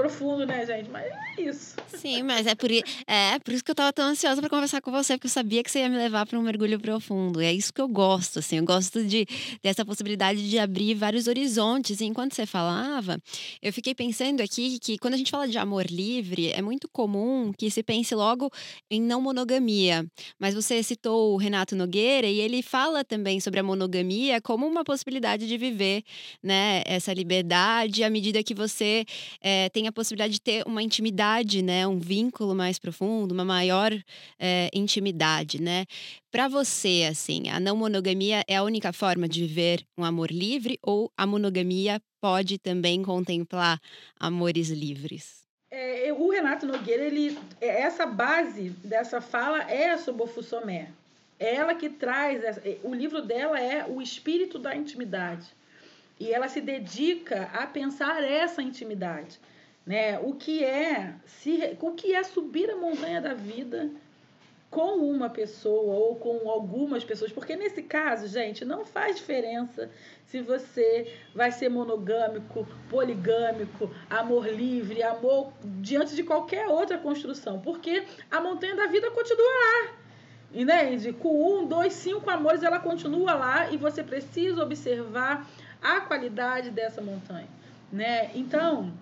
[0.00, 0.88] Profundo, né, gente?
[0.90, 1.76] Mas é isso.
[1.88, 4.90] Sim, mas é por, é por isso que eu tava tão ansiosa para conversar com
[4.90, 7.42] você, porque eu sabia que você ia me levar para um mergulho profundo.
[7.42, 8.56] E é isso que eu gosto, assim.
[8.56, 9.26] Eu gosto de,
[9.62, 12.00] dessa possibilidade de abrir vários horizontes.
[12.00, 13.18] E enquanto você falava,
[13.60, 17.52] eu fiquei pensando aqui que quando a gente fala de amor livre, é muito comum
[17.56, 18.50] que se pense logo
[18.90, 20.06] em não monogamia.
[20.38, 24.84] Mas você citou o Renato Nogueira e ele fala também sobre a monogamia como uma
[24.84, 26.02] possibilidade de viver,
[26.42, 29.04] né, essa liberdade à medida que você
[29.42, 31.86] é, tem a possibilidade de ter uma intimidade, né?
[31.86, 33.92] Um vínculo mais profundo, uma maior
[34.38, 35.84] é, intimidade, né?
[36.30, 40.78] Para você, assim, a não monogamia é a única forma de viver um amor livre
[40.82, 43.80] ou a monogamia pode também contemplar
[44.18, 45.40] amores livres?
[45.70, 50.88] É, o Renato Nogueira, ele, é, essa base dessa fala é a Sobofussomé.
[51.38, 52.42] É ela que traz,
[52.82, 55.46] o livro dela é O Espírito da Intimidade.
[56.18, 59.40] E ela se dedica a pensar essa intimidade
[59.90, 60.20] né?
[60.20, 63.90] O que é se o que é subir a montanha da vida
[64.70, 69.90] com uma pessoa ou com algumas pessoas, porque nesse caso, gente, não faz diferença
[70.26, 78.04] se você vai ser monogâmico, poligâmico, amor livre, amor diante de qualquer outra construção, porque
[78.30, 79.92] a montanha da vida continua lá.
[80.54, 81.12] Entende?
[81.14, 85.50] Com um, dois, cinco amores, ela continua lá e você precisa observar
[85.82, 87.48] a qualidade dessa montanha,
[87.92, 88.30] né?
[88.36, 88.92] Então,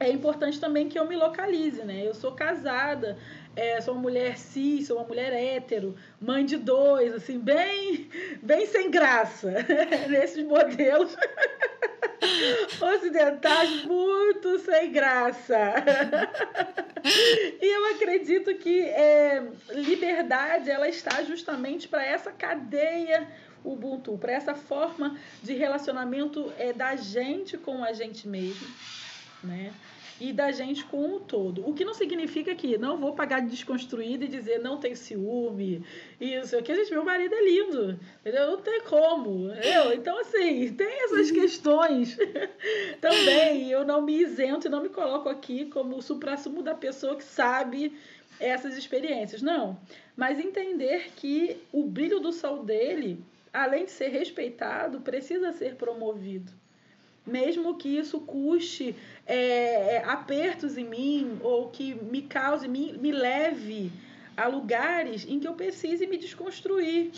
[0.00, 2.06] é importante também que eu me localize, né?
[2.06, 3.18] Eu sou casada,
[3.56, 8.08] é, sou uma mulher cis, sou uma mulher hétero, mãe de dois, assim, bem,
[8.40, 9.52] bem sem graça,
[10.08, 11.16] nesses modelos
[12.80, 15.74] ocidentais muito sem graça.
[17.60, 23.26] e eu acredito que é, liberdade ela está justamente para essa cadeia
[23.64, 28.66] Ubuntu, para essa forma de relacionamento é, da gente com a gente mesmo,
[29.42, 29.72] né?
[30.20, 31.68] e da gente com o todo.
[31.68, 35.84] O que não significa que não vou pagar de e dizer não tem ciúme,
[36.20, 38.50] isso, aqui, gente, meu marido é lindo, entendeu?
[38.50, 42.16] Não tem como, eu Então, assim, tem essas questões
[43.00, 43.70] também.
[43.70, 47.24] Eu não me isento e não me coloco aqui como o supra-sumo da pessoa que
[47.24, 47.96] sabe
[48.40, 49.42] essas experiências.
[49.42, 49.78] Não.
[50.16, 53.22] Mas entender que o brilho do sol dele,
[53.52, 56.52] além de ser respeitado, precisa ser promovido
[57.28, 58.96] mesmo que isso custe
[59.28, 63.92] é, é, apertos em mim ou que me cause, me, me leve
[64.34, 67.10] a lugares em que eu precise me desconstruir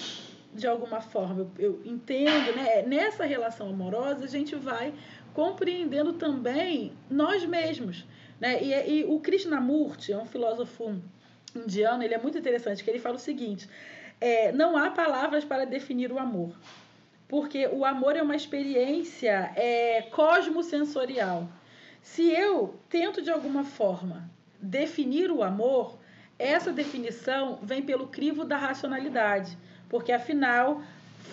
[0.53, 1.49] de alguma forma.
[1.57, 2.83] Eu, eu entendo, né?
[2.83, 4.93] Nessa relação amorosa, a gente vai
[5.33, 8.05] compreendendo também nós mesmos.
[8.41, 8.61] Né?
[8.61, 11.01] E, e o Krishnamurti, é um filósofo
[11.55, 13.69] indiano, ele é muito interessante, que ele fala o seguinte,
[14.21, 16.53] é, não há palavras para definir o amor
[17.31, 21.49] porque o amor é uma experiência é, cosmosensorial.
[22.03, 25.99] Se eu tento de alguma forma definir o amor,
[26.39, 29.57] essa definição vem pelo crivo da racionalidade,
[29.89, 30.83] porque afinal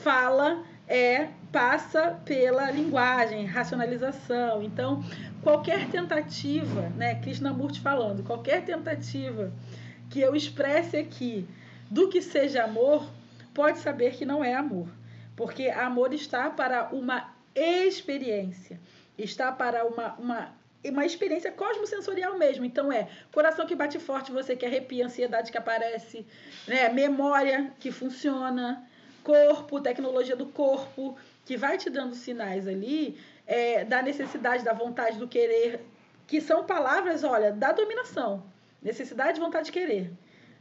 [0.03, 4.63] fala é passa pela linguagem, racionalização.
[4.63, 5.03] Então,
[5.41, 9.51] qualquer tentativa, né, Krishnamurti falando, qualquer tentativa
[10.09, 11.47] que eu expresse aqui
[11.89, 13.09] do que seja amor,
[13.53, 14.87] pode saber que não é amor.
[15.35, 18.79] Porque amor está para uma experiência,
[19.17, 22.65] está para uma, uma, uma experiência cosmosensorial mesmo.
[22.65, 26.25] Então é coração que bate forte, você que arrepia, ansiedade que aparece,
[26.67, 26.89] né?
[26.89, 28.87] memória que funciona,
[29.23, 35.17] corpo, tecnologia do corpo, que vai te dando sinais ali é, da necessidade, da vontade,
[35.17, 35.81] do querer,
[36.27, 38.43] que são palavras, olha, da dominação.
[38.81, 40.11] Necessidade, vontade de querer.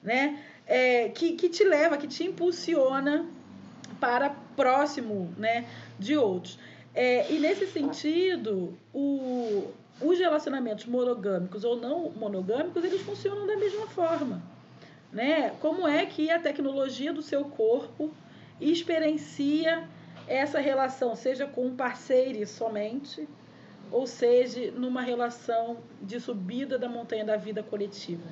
[0.02, 0.40] Né?
[0.66, 3.26] É, que, que te leva, que te impulsiona
[4.00, 5.66] para próximo né,
[5.98, 6.58] de outros.
[6.96, 13.86] É, e nesse sentido, o, os relacionamentos monogâmicos ou não monogâmicos, eles funcionam da mesma
[13.86, 14.42] forma.
[15.12, 15.50] Né?
[15.60, 18.10] Como é que a tecnologia do seu corpo
[18.58, 19.86] experiencia
[20.26, 23.28] essa relação, seja com um parceiro somente,
[23.92, 28.24] ou seja, numa relação de subida da montanha da vida coletiva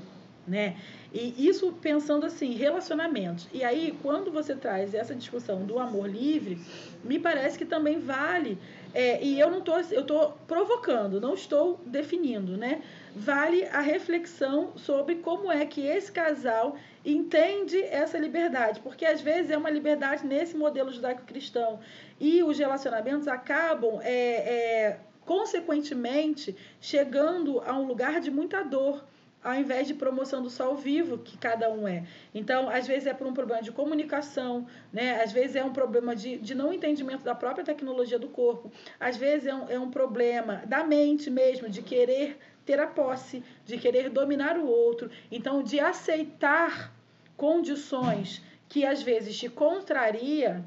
[0.46, 0.76] né?
[1.12, 3.48] E isso pensando assim, relacionamentos.
[3.52, 6.58] E aí, quando você traz essa discussão do amor livre,
[7.04, 8.58] me parece que também vale,
[8.92, 12.82] é, e eu não estou, eu estou provocando, não estou definindo, né?
[13.14, 19.50] Vale a reflexão sobre como é que esse casal entende essa liberdade, porque às vezes
[19.50, 21.78] é uma liberdade nesse modelo judaico-cristão
[22.18, 29.04] e os relacionamentos acabam é, é, consequentemente chegando a um lugar de muita dor
[29.44, 32.04] ao invés de promoção do sol vivo que cada um é.
[32.34, 35.22] Então, às vezes é por um problema de comunicação, né?
[35.22, 39.18] às vezes é um problema de, de não entendimento da própria tecnologia do corpo, às
[39.18, 43.76] vezes é um, é um problema da mente mesmo, de querer ter a posse, de
[43.76, 45.10] querer dominar o outro.
[45.30, 46.90] Então, de aceitar
[47.36, 50.64] condições que às vezes te contraria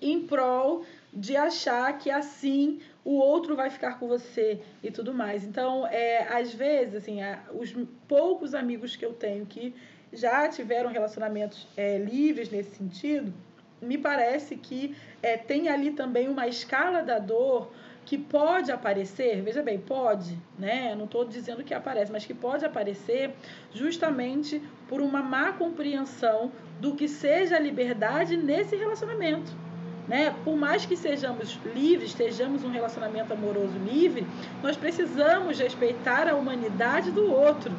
[0.00, 5.42] em prol de achar que assim o outro vai ficar com você e tudo mais.
[5.42, 7.20] Então, é, às vezes, assim,
[7.54, 7.74] os
[8.06, 9.74] poucos amigos que eu tenho que
[10.12, 13.32] já tiveram relacionamentos é, livres nesse sentido,
[13.80, 17.70] me parece que é, tem ali também uma escala da dor
[18.04, 20.94] que pode aparecer, veja bem, pode, né?
[20.94, 23.32] Não estou dizendo que aparece, mas que pode aparecer
[23.72, 29.67] justamente por uma má compreensão do que seja a liberdade nesse relacionamento.
[30.08, 30.34] Né?
[30.42, 34.26] Por mais que sejamos livres, estejamos um relacionamento amoroso livre,
[34.62, 37.70] nós precisamos respeitar a humanidade do outro.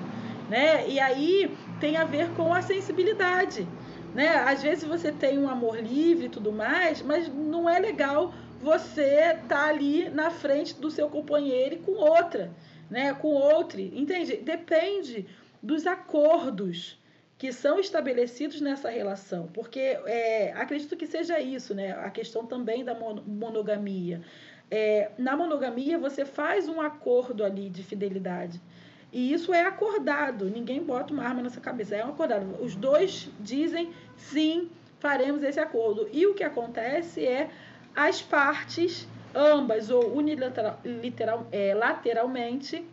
[0.48, 0.88] Né?
[0.88, 3.68] E aí tem a ver com a sensibilidade.
[4.14, 4.30] Né?
[4.30, 9.38] Às vezes você tem um amor livre e tudo mais, mas não é legal você
[9.48, 12.52] tá ali na frente do seu companheiro e com outra,
[12.92, 13.12] né?
[13.14, 13.80] com outro.
[13.80, 14.38] Entende?
[14.38, 15.26] Depende
[15.64, 16.99] dos acordos
[17.40, 21.94] que são estabelecidos nessa relação, porque é, acredito que seja isso, né?
[21.94, 24.22] A questão também da monogamia.
[24.70, 28.62] É, na monogamia você faz um acordo ali de fidelidade.
[29.10, 32.62] E isso é acordado, ninguém bota uma arma nessa cabeça, é um acordado.
[32.62, 34.70] Os dois dizem sim,
[35.00, 36.10] faremos esse acordo.
[36.12, 37.50] E o que acontece é
[37.96, 42.86] as partes, ambas ou unilateral, literal, é, lateralmente,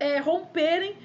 [0.00, 0.96] é, romperem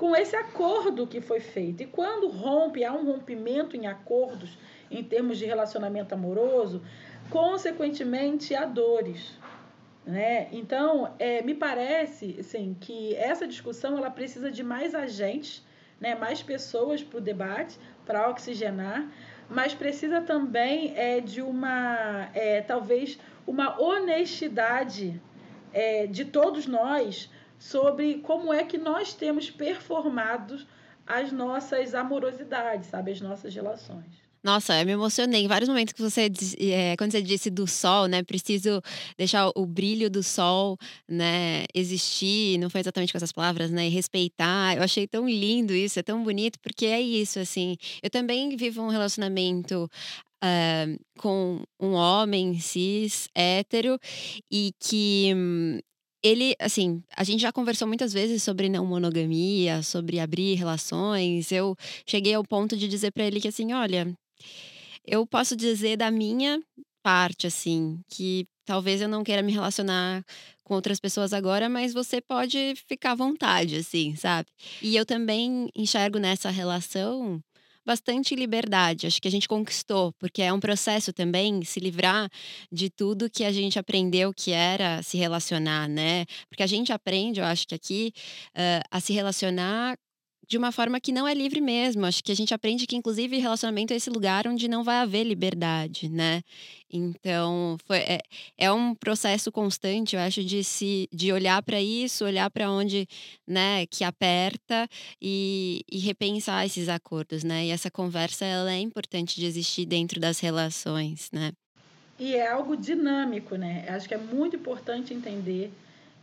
[0.00, 1.82] com esse acordo que foi feito.
[1.82, 4.56] E quando rompe, há um rompimento em acordos
[4.90, 6.82] em termos de relacionamento amoroso,
[7.28, 9.38] consequentemente há dores.
[10.06, 10.48] Né?
[10.52, 15.62] Então, é, me parece assim, que essa discussão ela precisa de mais agentes,
[16.00, 16.14] né?
[16.14, 19.06] mais pessoas para o debate, para oxigenar,
[19.50, 25.20] mas precisa também é, de uma, é, talvez, uma honestidade
[25.74, 27.28] é, de todos nós
[27.60, 30.58] sobre como é que nós temos performado
[31.06, 34.06] as nossas amorosidades, sabe, as nossas relações.
[34.42, 38.06] Nossa, eu me emocionei em vários momentos que você, é, quando você disse do sol,
[38.06, 38.22] né?
[38.22, 38.80] Preciso
[39.18, 41.66] deixar o brilho do sol, né?
[41.74, 43.86] Existir, não foi exatamente com essas palavras, né?
[43.86, 44.78] E respeitar.
[44.78, 47.76] Eu achei tão lindo isso, é tão bonito, porque é isso, assim.
[48.02, 49.88] Eu também vivo um relacionamento
[50.42, 53.98] Uh, com um homem cis, hétero,
[54.50, 55.78] e que hum,
[56.22, 61.50] ele, assim, a gente já conversou muitas vezes sobre não monogamia, sobre abrir relações.
[61.50, 64.12] Eu cheguei ao ponto de dizer para ele que, assim, olha,
[65.06, 66.60] eu posso dizer da minha
[67.02, 70.22] parte, assim, que talvez eu não queira me relacionar
[70.62, 74.48] com outras pessoas agora, mas você pode ficar à vontade, assim, sabe?
[74.80, 77.40] E eu também enxergo nessa relação
[77.84, 79.06] bastante liberdade.
[79.06, 82.30] Acho que a gente conquistou, porque é um processo também se livrar
[82.70, 86.24] de tudo que a gente aprendeu que era se relacionar, né?
[86.48, 88.12] Porque a gente aprende, eu acho que aqui,
[88.50, 89.96] uh, a se relacionar
[90.50, 92.04] de uma forma que não é livre mesmo.
[92.04, 95.22] Acho que a gente aprende que, inclusive, relacionamento é esse lugar onde não vai haver
[95.22, 96.42] liberdade, né?
[96.92, 98.18] Então, foi, é,
[98.58, 103.06] é um processo constante, eu acho, de se de olhar para isso, olhar para onde,
[103.46, 104.88] né, que aperta
[105.22, 107.66] e, e repensar esses acordos, né?
[107.66, 111.52] E essa conversa, ela é importante de existir dentro das relações, né?
[112.18, 113.86] E é algo dinâmico, né?
[113.88, 115.70] Acho que é muito importante entender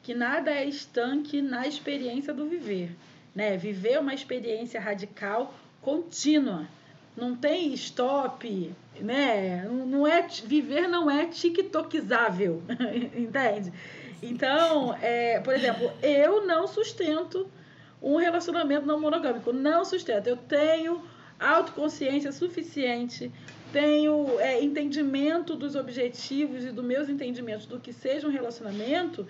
[0.03, 2.91] que nada é estanque na experiência do viver
[3.37, 3.55] né?
[3.55, 6.67] Viver uma experiência radical contínua.
[7.15, 9.63] Não tem stop, né?
[9.63, 12.63] Não é viver não é tiktokizável,
[13.15, 13.71] entende?
[14.23, 17.47] Então, é, por exemplo, eu não sustento
[18.01, 20.25] um relacionamento não monogâmico, não sustento.
[20.25, 21.03] Eu tenho
[21.39, 23.31] autoconsciência suficiente
[23.71, 29.27] tenho é, entendimento dos objetivos e dos meus entendimentos do que seja um relacionamento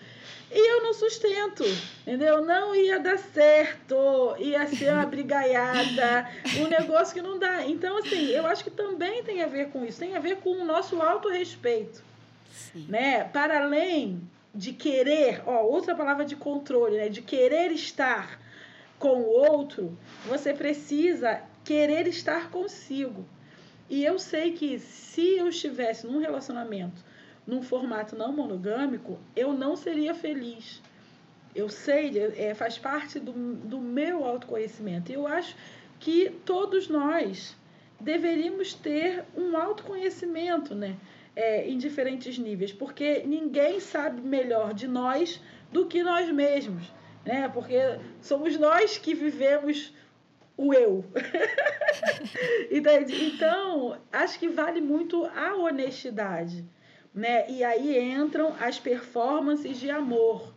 [0.49, 1.63] e eu não sustento,
[2.01, 2.43] entendeu?
[2.43, 6.29] Não ia dar certo, ia ser uma brigaiada,
[6.61, 7.65] um negócio que não dá.
[7.65, 10.51] Então, assim, eu acho que também tem a ver com isso, tem a ver com
[10.51, 12.01] o nosso autorrespeito,
[12.88, 13.25] né?
[13.25, 14.21] Para além
[14.55, 17.09] de querer, ó, outra palavra de controle, né?
[17.09, 18.39] De querer estar
[18.97, 23.25] com o outro, você precisa querer estar consigo.
[23.89, 27.01] E eu sei que se eu estivesse num relacionamento
[27.47, 30.81] num formato não monogâmico, eu não seria feliz.
[31.55, 35.09] Eu sei, é, faz parte do, do meu autoconhecimento.
[35.09, 35.55] E eu acho
[35.97, 37.55] que todos nós
[37.99, 40.97] deveríamos ter um autoconhecimento, né?
[41.35, 45.39] É, em diferentes níveis, porque ninguém sabe melhor de nós
[45.71, 46.91] do que nós mesmos,
[47.23, 47.47] né?
[47.47, 47.77] Porque
[48.21, 49.93] somos nós que vivemos
[50.58, 51.05] o eu.
[53.14, 56.66] então, acho que vale muito a honestidade,
[57.14, 57.49] né?
[57.49, 60.53] E aí entram as performances de amor,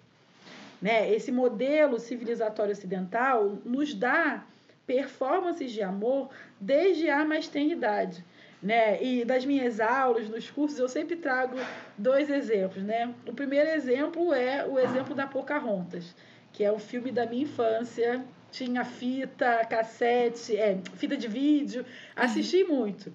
[0.80, 1.12] né?
[1.12, 4.44] Esse modelo civilizatório ocidental nos dá
[4.86, 8.24] performances de amor desde a mais tenridade.
[8.62, 9.03] Né?
[9.03, 11.57] E das minhas aulas, nos cursos, eu sempre trago
[11.96, 13.14] dois exemplos, né?
[13.26, 16.14] O primeiro exemplo é o exemplo da Pocahontas,
[16.53, 21.84] que é o filme da minha infância, tinha fita, cassete, é, fita de vídeo,
[22.14, 22.76] assisti uhum.
[22.76, 23.12] muito.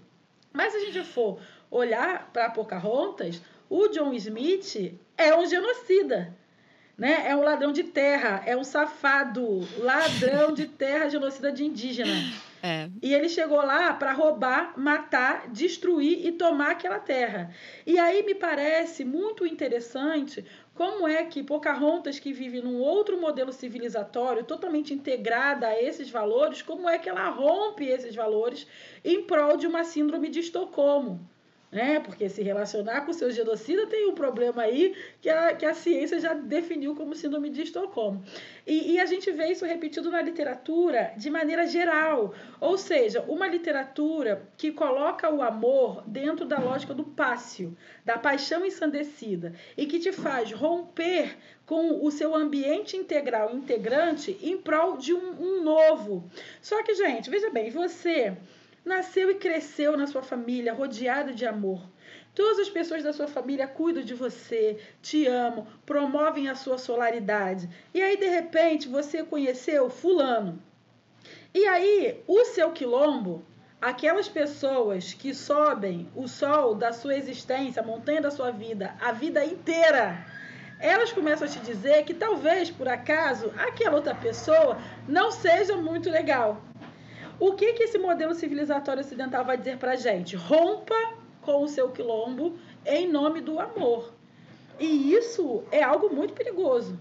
[0.52, 6.34] Mas se a gente for olhar para Pocahontas, o John Smith é um genocida.
[6.98, 7.28] Né?
[7.28, 12.14] É um ladrão de terra, é um safado, ladrão de terra, genocida de indígena.
[12.64, 12.90] É.
[13.02, 17.54] E ele chegou lá para roubar, matar, destruir e tomar aquela terra.
[17.86, 20.44] E aí me parece muito interessante
[20.76, 26.62] como é que Pocahontas, que vive num outro modelo civilizatório, totalmente integrada a esses valores,
[26.62, 28.68] como é que ela rompe esses valores
[29.04, 31.28] em prol de uma síndrome de Estocolmo?
[31.76, 32.00] Né?
[32.00, 35.74] Porque se relacionar com o seu genocida tem um problema aí que a, que a
[35.74, 38.24] ciência já definiu como síndrome de Estocolmo.
[38.66, 43.46] E, e a gente vê isso repetido na literatura de maneira geral, ou seja, uma
[43.46, 50.00] literatura que coloca o amor dentro da lógica do pássio, da paixão ensandecida, e que
[50.00, 56.30] te faz romper com o seu ambiente integral integrante em prol de um, um novo.
[56.62, 58.38] Só que, gente, veja bem, você
[58.86, 61.82] nasceu e cresceu na sua família rodeada de amor.
[62.36, 67.70] Todas as pessoas da sua família cuidam de você, te amam, promovem a sua solaridade.
[67.94, 70.62] E aí, de repente, você conheceu Fulano.
[71.54, 73.44] E aí, o seu quilombo,
[73.82, 79.14] aquelas pessoas que sobem o sol da sua existência, a montanha da sua vida, a
[79.14, 80.26] vida inteira,
[80.80, 84.78] elas começam a te dizer que talvez, por acaso, aquela outra pessoa
[85.08, 86.62] não seja muito legal.
[87.40, 90.36] O que, que esse modelo civilizatório ocidental vai dizer pra gente?
[90.36, 90.96] Rompa
[91.42, 94.14] com o seu quilombo em nome do amor.
[94.80, 96.98] E isso é algo muito perigoso.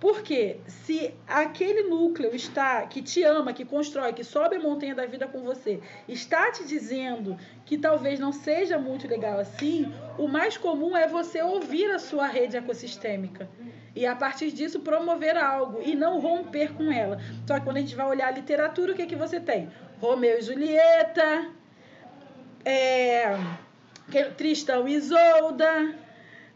[0.00, 5.06] Porque se aquele núcleo está que te ama, que constrói, que sobe a montanha da
[5.06, 7.36] vida com você, está te dizendo
[7.66, 12.28] que talvez não seja muito legal assim, o mais comum é você ouvir a sua
[12.28, 13.48] rede ecossistêmica
[13.94, 17.20] e a partir disso promover algo e não romper com ela.
[17.44, 19.68] Só que quando a gente vai olhar a literatura, o que, que você tem?
[20.00, 21.50] Romeu e Julieta,
[22.64, 23.36] é,
[24.36, 25.96] Tristão e Isolda.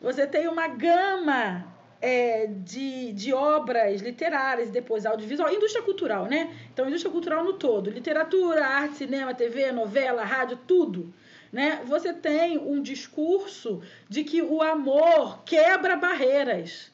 [0.01, 1.72] Você tem uma gama
[2.03, 6.53] é, de, de obras literárias, depois audiovisual, indústria cultural, né?
[6.73, 11.15] Então, indústria cultural no todo, literatura, arte, cinema, TV, novela, rádio, tudo.
[11.53, 11.81] Né?
[11.85, 16.91] Você tem um discurso de que o amor quebra barreiras.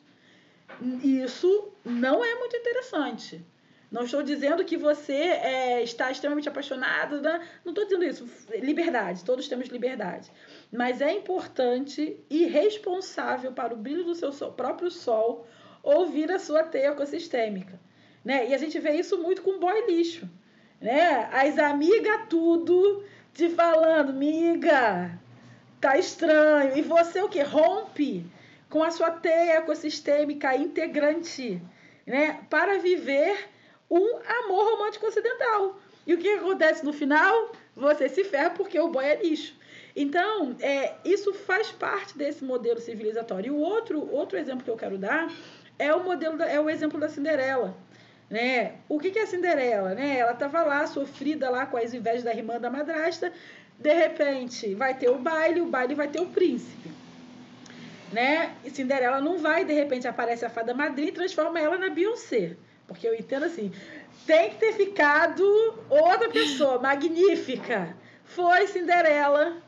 [1.02, 3.42] Isso não é muito interessante.
[3.90, 7.40] Não estou dizendo que você é, está extremamente apaixonado, né?
[7.64, 8.28] não estou dizendo isso.
[8.60, 10.30] Liberdade, todos temos liberdade.
[10.70, 15.46] Mas é importante e responsável para o brilho do seu sol, próprio sol
[15.82, 17.80] ouvir a sua teia ecossistêmica.
[18.22, 18.50] Né?
[18.50, 20.28] E a gente vê isso muito com boy lixo.
[20.78, 21.26] Né?
[21.32, 25.18] As amigas tudo te falando, miga,
[25.80, 26.76] tá estranho.
[26.76, 27.40] E você o que?
[27.40, 28.26] Rompe
[28.68, 31.62] com a sua teia ecossistêmica integrante,
[32.06, 32.40] né?
[32.50, 33.48] Para viver
[33.90, 35.80] um amor romântico ocidental.
[36.06, 37.52] E o que acontece no final?
[37.76, 39.54] Você se ferra porque o boy é lixo.
[39.94, 43.48] Então, é, isso faz parte desse modelo civilizatório.
[43.48, 45.30] E o outro, outro exemplo que eu quero dar
[45.78, 47.76] é o modelo da, é o exemplo da Cinderela.
[48.30, 48.76] Né?
[48.88, 49.94] O que, que é a Cinderela?
[49.94, 50.18] Né?
[50.18, 53.32] Ela estava lá, sofrida lá com as invejas da irmã da madrasta.
[53.78, 56.90] De repente, vai ter o baile, o baile vai ter o príncipe.
[58.12, 58.54] Né?
[58.64, 62.56] E Cinderela não vai, de repente aparece a fada madrinha e transforma ela na Beyoncé.
[62.88, 63.70] Porque eu entendo assim,
[64.26, 65.44] tem que ter ficado
[65.88, 67.94] outra pessoa magnífica.
[68.24, 69.58] Foi Cinderela,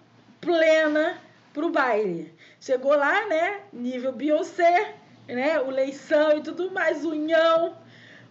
[0.40, 1.18] plena,
[1.52, 2.34] pro baile.
[2.60, 3.60] Chegou lá, né?
[3.72, 4.94] Nível Beyoncé,
[5.28, 5.60] né?
[5.60, 7.76] O leição e tudo mais, unhão,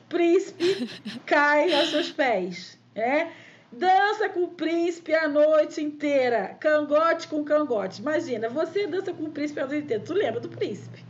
[0.09, 0.89] príncipe
[1.25, 3.31] cai aos seus pés, né?
[3.71, 8.01] Dança com o príncipe a noite inteira, cangote com cangote.
[8.01, 11.08] Imagina, você dança com o príncipe a noite inteira, tu lembra do príncipe?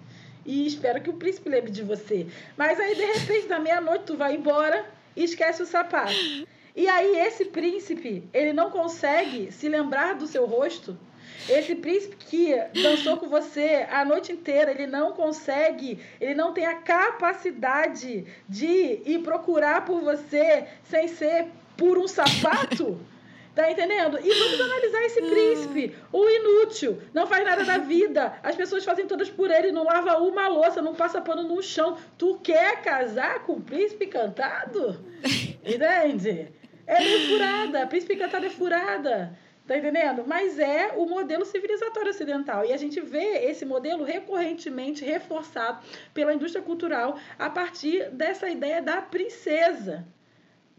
[0.49, 2.25] E espera que o príncipe lembre de você.
[2.57, 4.83] Mas aí, de repente, na meia-noite, tu vai embora
[5.15, 6.11] e esquece o sapato.
[6.75, 10.97] E aí, esse príncipe, ele não consegue se lembrar do seu rosto.
[11.47, 16.65] Esse príncipe que dançou com você a noite inteira, ele não consegue, ele não tem
[16.65, 21.45] a capacidade de ir procurar por você sem ser
[21.77, 22.99] por um sapato.
[23.59, 24.17] Tá entendendo?
[24.23, 28.39] E vamos analisar esse príncipe, o inútil, não faz nada da vida.
[28.41, 31.97] As pessoas fazem todas por ele, não lava uma louça, não passa pano no chão.
[32.17, 35.05] Tu quer casar com o príncipe cantado?
[35.61, 36.53] Entende?
[36.87, 39.37] É meio furada, príncipe cantado é furada.
[39.67, 40.23] Tá entendendo?
[40.25, 42.63] Mas é o modelo civilizatório ocidental.
[42.63, 48.81] E a gente vê esse modelo recorrentemente reforçado pela indústria cultural a partir dessa ideia
[48.81, 50.07] da princesa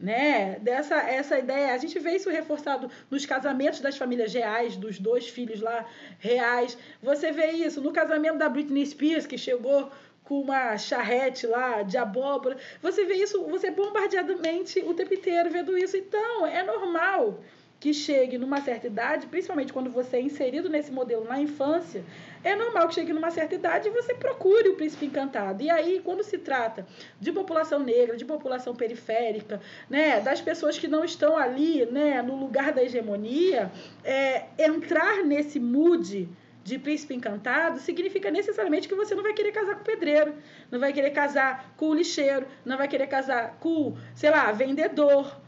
[0.01, 0.59] né?
[0.61, 5.29] Dessa essa ideia, a gente vê isso reforçado nos casamentos das famílias reais, dos dois
[5.29, 5.85] filhos lá
[6.19, 6.77] reais.
[7.03, 9.91] Você vê isso no casamento da Britney Spears, que chegou
[10.25, 12.57] com uma charrete lá de abóbora.
[12.81, 15.97] Você vê isso, você bombardeadamente o tempo inteiro vendo isso.
[15.97, 17.39] Então, é normal
[17.81, 22.05] que chegue numa certa idade, principalmente quando você é inserido nesse modelo na infância,
[22.45, 25.63] é normal que chegue numa certa idade e você procure o príncipe encantado.
[25.63, 26.87] E aí, quando se trata
[27.19, 32.37] de população negra, de população periférica, né, das pessoas que não estão ali, né, no
[32.37, 33.73] lugar da hegemonia,
[34.05, 36.29] é, entrar nesse mood
[36.63, 40.35] de príncipe encantado significa necessariamente que você não vai querer casar com o pedreiro,
[40.71, 45.41] não vai querer casar com o lixeiro, não vai querer casar com, sei lá, vendedor,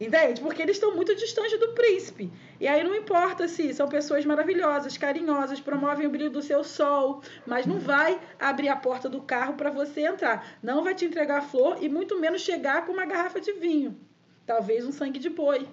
[0.00, 0.40] Entende?
[0.40, 2.32] Porque eles estão muito distantes do príncipe.
[2.58, 7.22] E aí não importa se são pessoas maravilhosas, carinhosas, promovem o brilho do seu sol,
[7.46, 10.56] mas não vai abrir a porta do carro para você entrar.
[10.62, 14.00] Não vai te entregar flor e muito menos chegar com uma garrafa de vinho.
[14.46, 15.68] Talvez um sangue de boi.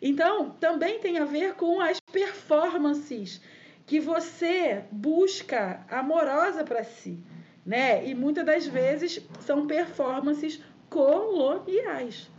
[0.00, 3.40] Então, também tem a ver com as performances
[3.84, 7.18] que você busca amorosa para si,
[7.66, 8.06] né?
[8.06, 12.30] E muitas das vezes são performances coloniais.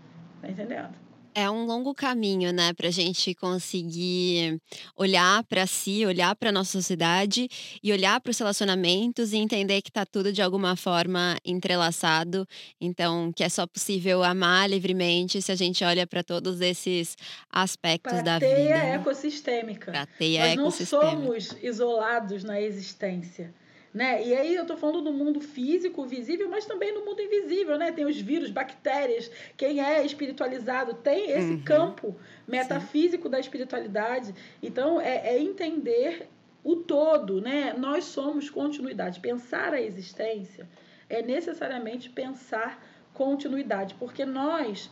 [0.42, 1.05] Tá entendendo?
[1.38, 4.58] É um longo caminho, né, para a gente conseguir
[4.96, 7.50] olhar para si, olhar para nossa sociedade
[7.84, 12.48] e olhar para os relacionamentos e entender que está tudo de alguma forma entrelaçado.
[12.80, 17.18] Então, que é só possível amar livremente se a gente olha para todos esses
[17.52, 18.70] aspectos pra da teia vida.
[18.78, 18.96] né?
[18.96, 19.92] ecossistêmica.
[19.92, 21.10] Pra teia Nós não ecossistêmica.
[21.12, 23.54] somos isolados na existência.
[23.96, 24.28] Né?
[24.28, 27.94] E aí eu estou falando do mundo físico, visível, mas também no mundo invisível, né?
[27.94, 31.64] Tem os vírus, bactérias, quem é espiritualizado tem esse Uhum.
[31.64, 32.16] campo
[32.46, 34.36] metafísico da espiritualidade.
[34.62, 36.28] Então é, é entender
[36.62, 37.74] o todo, né?
[37.78, 39.22] Nós somos continuidade.
[39.22, 40.68] Pensar a existência
[41.10, 44.92] é necessariamente pensar continuidade, porque nós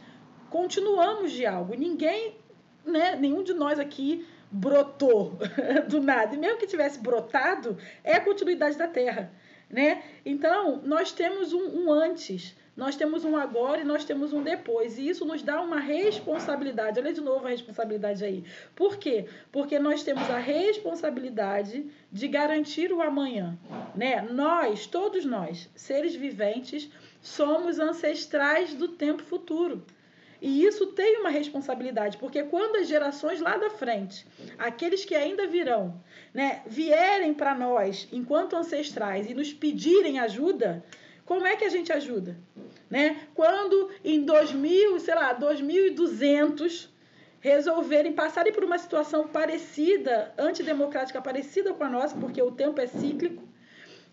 [0.50, 1.74] continuamos de algo.
[1.76, 2.38] Ninguém,
[2.86, 3.18] né?
[3.18, 5.38] Nenhum de nós aqui brotou
[5.90, 6.36] do nada.
[6.36, 9.32] E mesmo que tivesse brotado, é a continuidade da Terra,
[9.70, 10.04] né?
[10.24, 14.98] Então, nós temos um, um antes, nós temos um agora e nós temos um depois.
[14.98, 17.00] E isso nos dá uma responsabilidade.
[17.00, 18.44] Olha de novo a responsabilidade aí.
[18.76, 19.26] Por quê?
[19.52, 23.58] Porque nós temos a responsabilidade de garantir o amanhã,
[23.96, 24.22] né?
[24.22, 26.90] Nós, todos nós, seres viventes,
[27.22, 29.84] somos ancestrais do tempo futuro.
[30.44, 34.28] E isso tem uma responsabilidade, porque quando as gerações lá da frente,
[34.58, 40.84] aqueles que ainda virão, né, vierem para nós enquanto ancestrais e nos pedirem ajuda,
[41.26, 42.38] como é que a gente ajuda?
[42.90, 43.22] Né?
[43.34, 46.90] Quando em 2000, sei lá, 2200
[47.40, 52.88] resolverem passarem por uma situação parecida, antidemocrática parecida com a nossa, porque o tempo é
[52.88, 53.42] cíclico,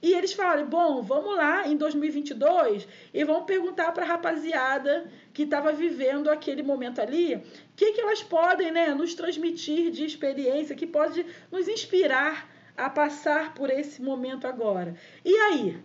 [0.02, 5.42] e eles falam, bom, vamos lá em 2022 e vamos perguntar para a rapaziada que
[5.42, 7.42] estava vivendo aquele momento ali, o
[7.76, 13.54] que, que elas podem né, nos transmitir de experiência, que pode nos inspirar a passar
[13.54, 14.94] por esse momento agora.
[15.24, 15.76] E aí?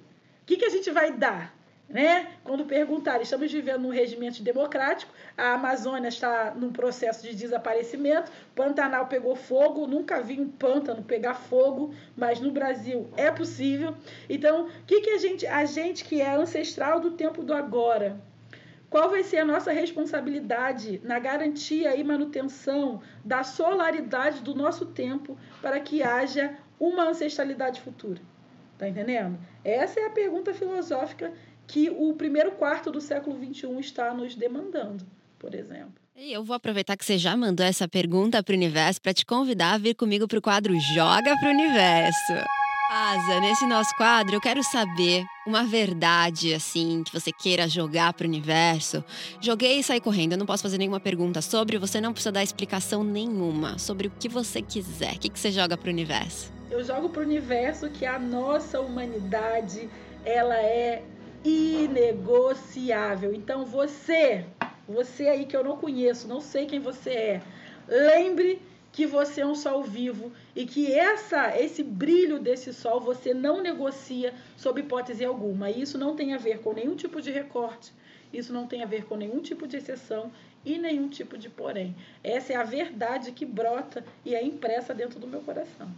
[0.42, 1.55] O que, que a gente vai dar?
[1.88, 2.28] Né?
[2.44, 9.06] Quando perguntarem, estamos vivendo num regimento democrático, a Amazônia está num processo de desaparecimento, Pantanal
[9.06, 13.96] pegou fogo, nunca vi um pântano pegar fogo, mas no Brasil é possível.
[14.28, 18.20] Então, o que, que a gente, a gente que é ancestral do tempo do agora,
[18.90, 25.38] qual vai ser a nossa responsabilidade na garantia e manutenção da solaridade do nosso tempo
[25.62, 28.22] para que haja uma ancestralidade futura?
[28.78, 29.38] Tá entendendo?
[29.64, 31.34] Essa é a pergunta filosófica
[31.68, 35.06] que o primeiro quarto do século XXI está nos demandando,
[35.40, 35.94] por exemplo.
[36.16, 39.26] E eu vou aproveitar que você já mandou essa pergunta para o universo para te
[39.26, 42.34] convidar a vir comigo para o quadro Joga para o Universo.
[42.90, 48.26] Asa, nesse nosso quadro eu quero saber uma verdade assim que você queira jogar para
[48.26, 49.04] o universo.
[49.42, 52.44] Joguei e saí correndo, eu não posso fazer nenhuma pergunta sobre, você não precisa dar
[52.44, 55.16] explicação nenhuma sobre o que você quiser.
[55.16, 56.54] O que, que você joga para o universo?
[56.70, 59.90] Eu jogo para o universo que a nossa humanidade
[60.24, 61.04] ela é
[61.46, 63.34] inegociável.
[63.34, 64.46] Então você,
[64.88, 67.42] você aí que eu não conheço, não sei quem você é,
[67.88, 73.34] lembre que você é um sol vivo e que essa esse brilho desse sol você
[73.34, 75.70] não negocia sob hipótese alguma.
[75.70, 77.94] Isso não tem a ver com nenhum tipo de recorte,
[78.34, 80.32] isso não tem a ver com nenhum tipo de exceção
[80.66, 81.94] e nenhum tipo de porém.
[82.24, 85.90] Essa é a verdade que brota e é impressa dentro do meu coração.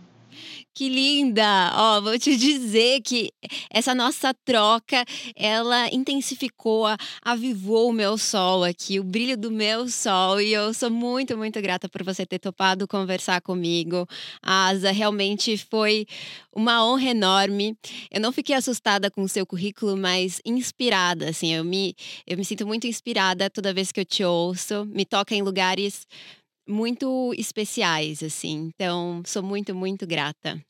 [0.73, 1.71] Que linda!
[1.75, 3.31] Ó, vou te dizer que
[3.71, 5.03] essa nossa troca,
[5.35, 6.85] ela intensificou,
[7.21, 11.59] avivou o meu sol aqui, o brilho do meu sol, e eu sou muito, muito
[11.61, 14.07] grata por você ter topado conversar comigo.
[14.41, 16.05] Asa, realmente foi
[16.55, 17.75] uma honra enorme.
[18.11, 22.45] Eu não fiquei assustada com o seu currículo, mas inspirada, assim, eu me, eu me
[22.45, 26.05] sinto muito inspirada toda vez que eu te ouço, me toca em lugares
[26.67, 28.71] muito especiais, assim.
[28.73, 30.61] Então, sou muito, muito grata.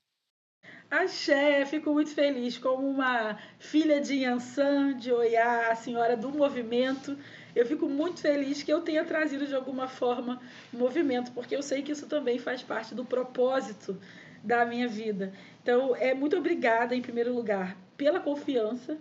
[0.90, 7.18] Axé, fico muito feliz como uma filha de Yansan, de Oiá, a senhora do movimento.
[7.54, 10.42] Eu fico muito feliz que eu tenha trazido de alguma forma
[10.72, 14.00] movimento, porque eu sei que isso também faz parte do propósito
[14.42, 15.34] da minha vida.
[15.62, 18.98] Então, é muito obrigada, em primeiro lugar, pela confiança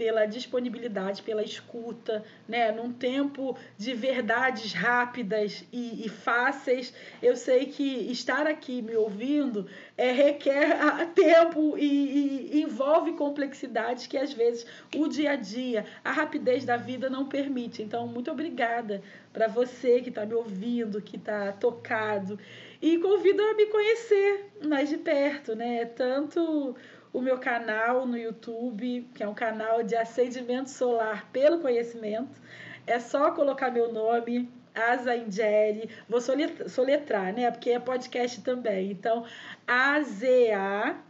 [0.00, 2.72] pela disponibilidade, pela escuta, né?
[2.72, 6.90] Num tempo de verdades rápidas e, e fáceis,
[7.22, 9.66] eu sei que estar aqui me ouvindo
[9.98, 10.74] é, requer
[11.14, 14.64] tempo e, e envolve complexidades que às vezes
[14.96, 17.82] o dia a dia, a rapidez da vida não permite.
[17.82, 19.02] Então, muito obrigada
[19.34, 22.38] para você que está me ouvindo, que está tocado
[22.80, 25.84] e convido a me conhecer mais de perto, né?
[25.84, 26.74] Tanto
[27.12, 32.40] o meu canal no YouTube, que é um canal de acendimento solar pelo conhecimento.
[32.86, 37.50] É só colocar meu nome, Asa Ingeri, vou soletrar, né?
[37.50, 38.92] Porque é podcast também.
[38.92, 39.24] Então,
[39.66, 41.04] A-Z-A-N-J-E-R-I,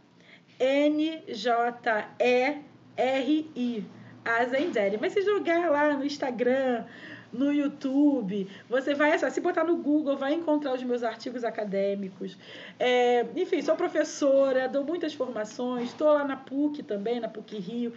[4.25, 4.97] Asa Ingeri.
[4.99, 6.85] Mas se jogar lá no Instagram,
[7.31, 8.47] no YouTube.
[8.69, 12.37] Você vai, se botar no Google, vai encontrar os meus artigos acadêmicos.
[12.79, 17.93] É, enfim, sou professora, dou muitas formações, estou lá na PUC também, na PUC Rio.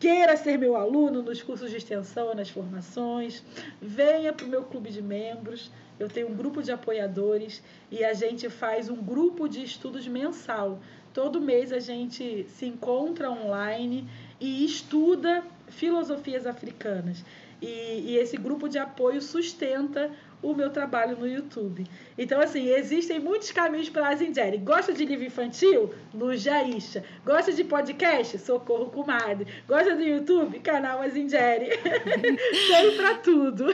[0.00, 3.44] Queira ser meu aluno nos cursos de extensão, nas formações,
[3.80, 5.70] venha para o meu clube de membros.
[5.96, 10.80] Eu tenho um grupo de apoiadores e a gente faz um grupo de estudos mensal.
[11.14, 14.08] Todo mês a gente se encontra online
[14.40, 17.24] e estuda filosofias africanas.
[17.62, 20.10] E, e, esse grupo de apoio sustenta
[20.42, 21.86] o meu trabalho no YouTube.
[22.18, 24.58] Então, assim, existem muitos caminhos para a Zinderi.
[24.58, 25.94] Gosta de livro infantil?
[26.12, 27.04] No Jaisha.
[27.24, 28.36] Gosta de podcast?
[28.38, 29.46] Socorro Comadre.
[29.68, 30.58] Gosta do YouTube?
[30.58, 31.68] Canal Azinderi.
[31.78, 33.66] Tem para tudo.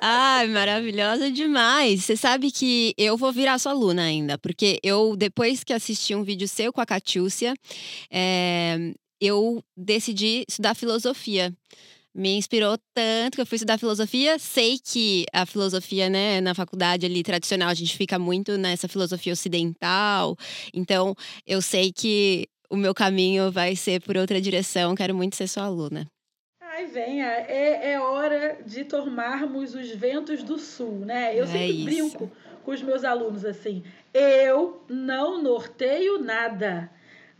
[0.00, 2.04] Ai, maravilhosa demais.
[2.04, 6.22] Você sabe que eu vou virar sua aluna ainda, porque eu, depois que assisti um
[6.22, 7.52] vídeo seu com a Catiúcia,
[8.10, 11.54] é, eu decidi estudar filosofia
[12.14, 14.38] me inspirou tanto que eu fui estudar filosofia.
[14.38, 19.32] Sei que a filosofia, né, na faculdade ali tradicional, a gente fica muito nessa filosofia
[19.32, 20.36] ocidental.
[20.74, 21.14] Então,
[21.46, 24.94] eu sei que o meu caminho vai ser por outra direção.
[24.94, 26.06] Quero muito ser sua aluna.
[26.60, 27.26] Ai, venha.
[27.26, 31.34] É, é hora de tomarmos os ventos do sul, né?
[31.34, 31.84] Eu é sempre isso.
[31.84, 32.30] brinco
[32.62, 33.82] com os meus alunos assim.
[34.12, 36.90] Eu não norteio nada.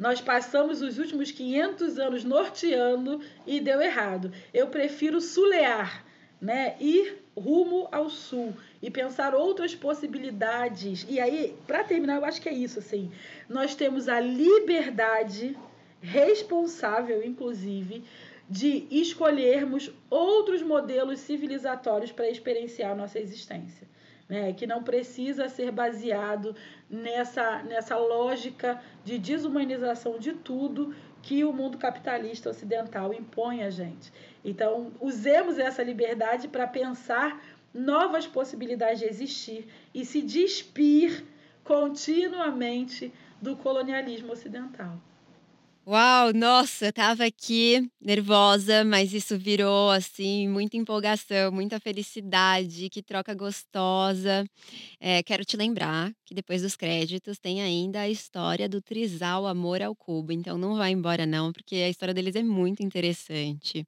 [0.03, 4.33] Nós passamos os últimos 500 anos norteando e deu errado.
[4.53, 6.05] Eu prefiro sulear,
[6.41, 6.75] né?
[6.81, 11.07] Ir rumo ao sul e pensar outras possibilidades.
[11.09, 13.13] E aí, para terminar, eu acho que é isso, assim.
[13.49, 15.57] Nós temos a liberdade
[16.01, 18.03] responsável, inclusive,
[18.51, 23.87] de escolhermos outros modelos civilizatórios para experienciar nossa existência
[24.33, 26.57] né, que não precisa ser baseado
[26.93, 34.13] nessa, nessa lógica de desumanização de tudo que o mundo capitalista ocidental impõe a gente.
[34.45, 41.25] Então, usemos essa liberdade para pensar novas possibilidades de existir e se despir
[41.65, 45.01] continuamente do colonialismo ocidental.
[45.85, 53.03] Uau, nossa, eu tava aqui nervosa, mas isso virou assim muita empolgação, muita felicidade, que
[53.03, 54.45] troca gostosa.
[55.01, 59.83] É, quero te lembrar que depois dos créditos tem ainda a história do Trisal Amor
[59.83, 63.85] ao Cubo, então não vai embora não, porque a história deles é muito interessante.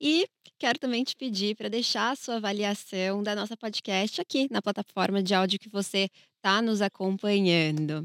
[0.00, 0.26] E
[0.58, 5.22] quero também te pedir para deixar a sua avaliação da nossa podcast aqui na plataforma
[5.22, 6.08] de áudio que você
[6.42, 8.04] está nos acompanhando.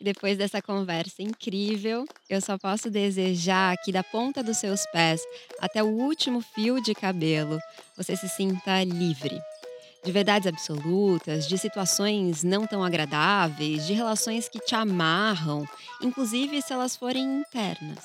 [0.00, 5.22] Depois dessa conversa incrível, eu só posso desejar que da ponta dos seus pés
[5.60, 7.60] até o último fio de cabelo,
[7.96, 9.40] você se sinta livre.
[10.02, 15.64] De verdades absolutas, de situações não tão agradáveis, de relações que te amarram,
[16.02, 18.04] inclusive se elas forem internas.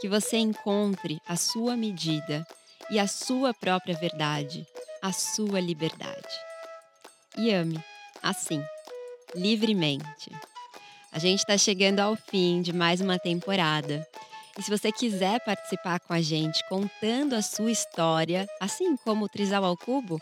[0.00, 2.44] Que você encontre a sua medida
[2.90, 4.66] e a sua própria verdade,
[5.00, 6.34] a sua liberdade.
[7.36, 7.80] E ame
[8.22, 8.64] assim,
[9.34, 10.30] livremente.
[11.12, 14.06] A gente está chegando ao fim de mais uma temporada.
[14.58, 19.28] E se você quiser participar com a gente contando a sua história, assim como o
[19.28, 20.18] Trisal ao Cubo,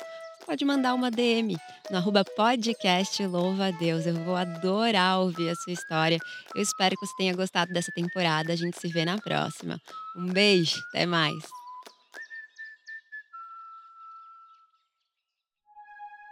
[0.46, 1.56] pode mandar uma DM
[1.90, 4.06] no arroba podcast Louva a Deus.
[4.06, 6.18] Eu vou adorar ouvir a sua história.
[6.54, 8.52] Eu espero que você tenha gostado dessa temporada.
[8.52, 9.80] A gente se vê na próxima.
[10.16, 11.42] Um beijo, até mais.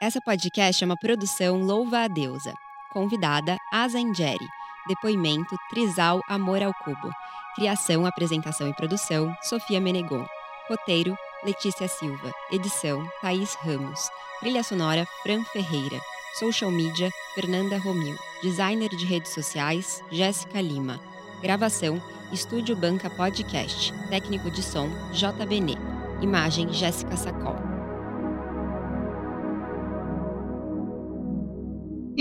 [0.01, 2.55] Essa podcast é uma produção Louva a Deusa.
[2.91, 4.47] Convidada Asa Ingeri.
[4.87, 7.11] Depoimento Trisal Amor ao Cubo.
[7.55, 10.27] Criação, apresentação e produção Sofia Menegon.
[10.69, 12.33] Roteiro Letícia Silva.
[12.51, 14.09] Edição Thaís Ramos.
[14.41, 16.01] Trilha sonora Fran Ferreira.
[16.39, 18.17] Social media Fernanda Romil.
[18.43, 20.99] Designer de redes sociais Jéssica Lima.
[21.43, 22.01] Gravação
[22.33, 23.93] Estúdio Banca Podcast.
[24.09, 25.77] Técnico de som JBN.
[26.23, 27.68] Imagem Jéssica Sacol.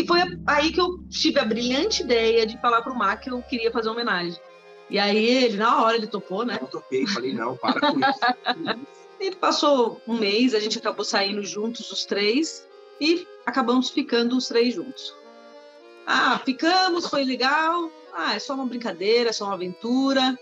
[0.08, 3.42] Foi aí que eu tive a brilhante ideia de falar para o Mar que eu
[3.44, 4.40] queria fazer uma homenagem.
[4.90, 6.58] E aí ele, na hora, ele topou, né?
[6.62, 8.20] Eu topei, falei, não, para com isso.
[9.20, 12.66] e passou um mês, a gente acabou saindo juntos os três
[13.02, 15.14] e acabamos ficando os três juntos.
[16.06, 17.92] Ah, ficamos, foi legal.
[18.14, 20.40] Ah, é só uma brincadeira, é só uma aventura.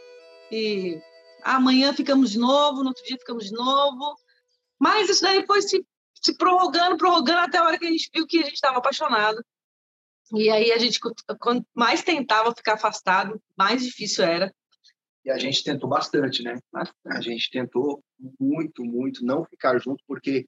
[0.51, 1.01] E
[1.43, 4.15] amanhã ficamos de novo, no outro dia ficamos de novo.
[4.77, 5.83] Mas isso daí foi se
[6.25, 9.45] se prorrogando, prorrogando até a hora que a gente viu que a gente estava apaixonado.
[10.33, 10.99] E aí a gente,
[11.39, 14.53] quanto mais tentava ficar afastado, mais difícil era.
[15.23, 16.57] E a gente tentou bastante, né?
[17.07, 18.03] A gente tentou
[18.39, 20.45] muito, muito não ficar junto, porque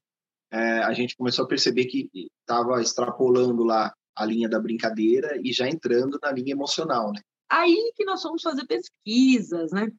[0.50, 5.52] é, a gente começou a perceber que estava extrapolando lá a linha da brincadeira e
[5.52, 7.20] já entrando na linha emocional, né?
[7.48, 9.90] Aí que nós fomos fazer pesquisas, né?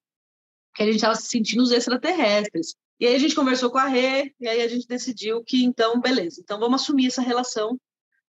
[0.76, 2.76] Que a gente estava se sentindo os extraterrestres.
[3.00, 6.02] E aí a gente conversou com a Rê, e aí a gente decidiu que, então,
[6.02, 7.80] beleza, então vamos assumir essa relação,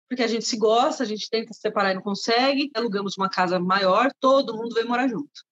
[0.09, 3.29] porque a gente se gosta, a gente tenta se separar e não consegue, alugamos uma
[3.29, 5.45] casa maior, todo mundo veio morar junto.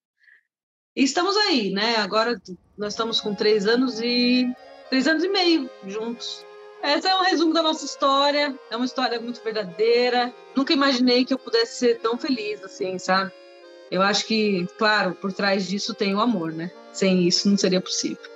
[0.94, 1.96] E estamos aí, né?
[1.96, 2.40] Agora
[2.76, 4.50] nós estamos com três anos e
[4.88, 6.44] três anos e meio juntos.
[6.82, 8.58] Esse é um resumo da nossa história.
[8.70, 10.32] É uma história muito verdadeira.
[10.54, 13.30] Nunca imaginei que eu pudesse ser tão feliz assim, sabe?
[13.90, 16.70] Eu acho que, claro, por trás disso tem o amor, né?
[16.92, 18.35] Sem isso não seria possível.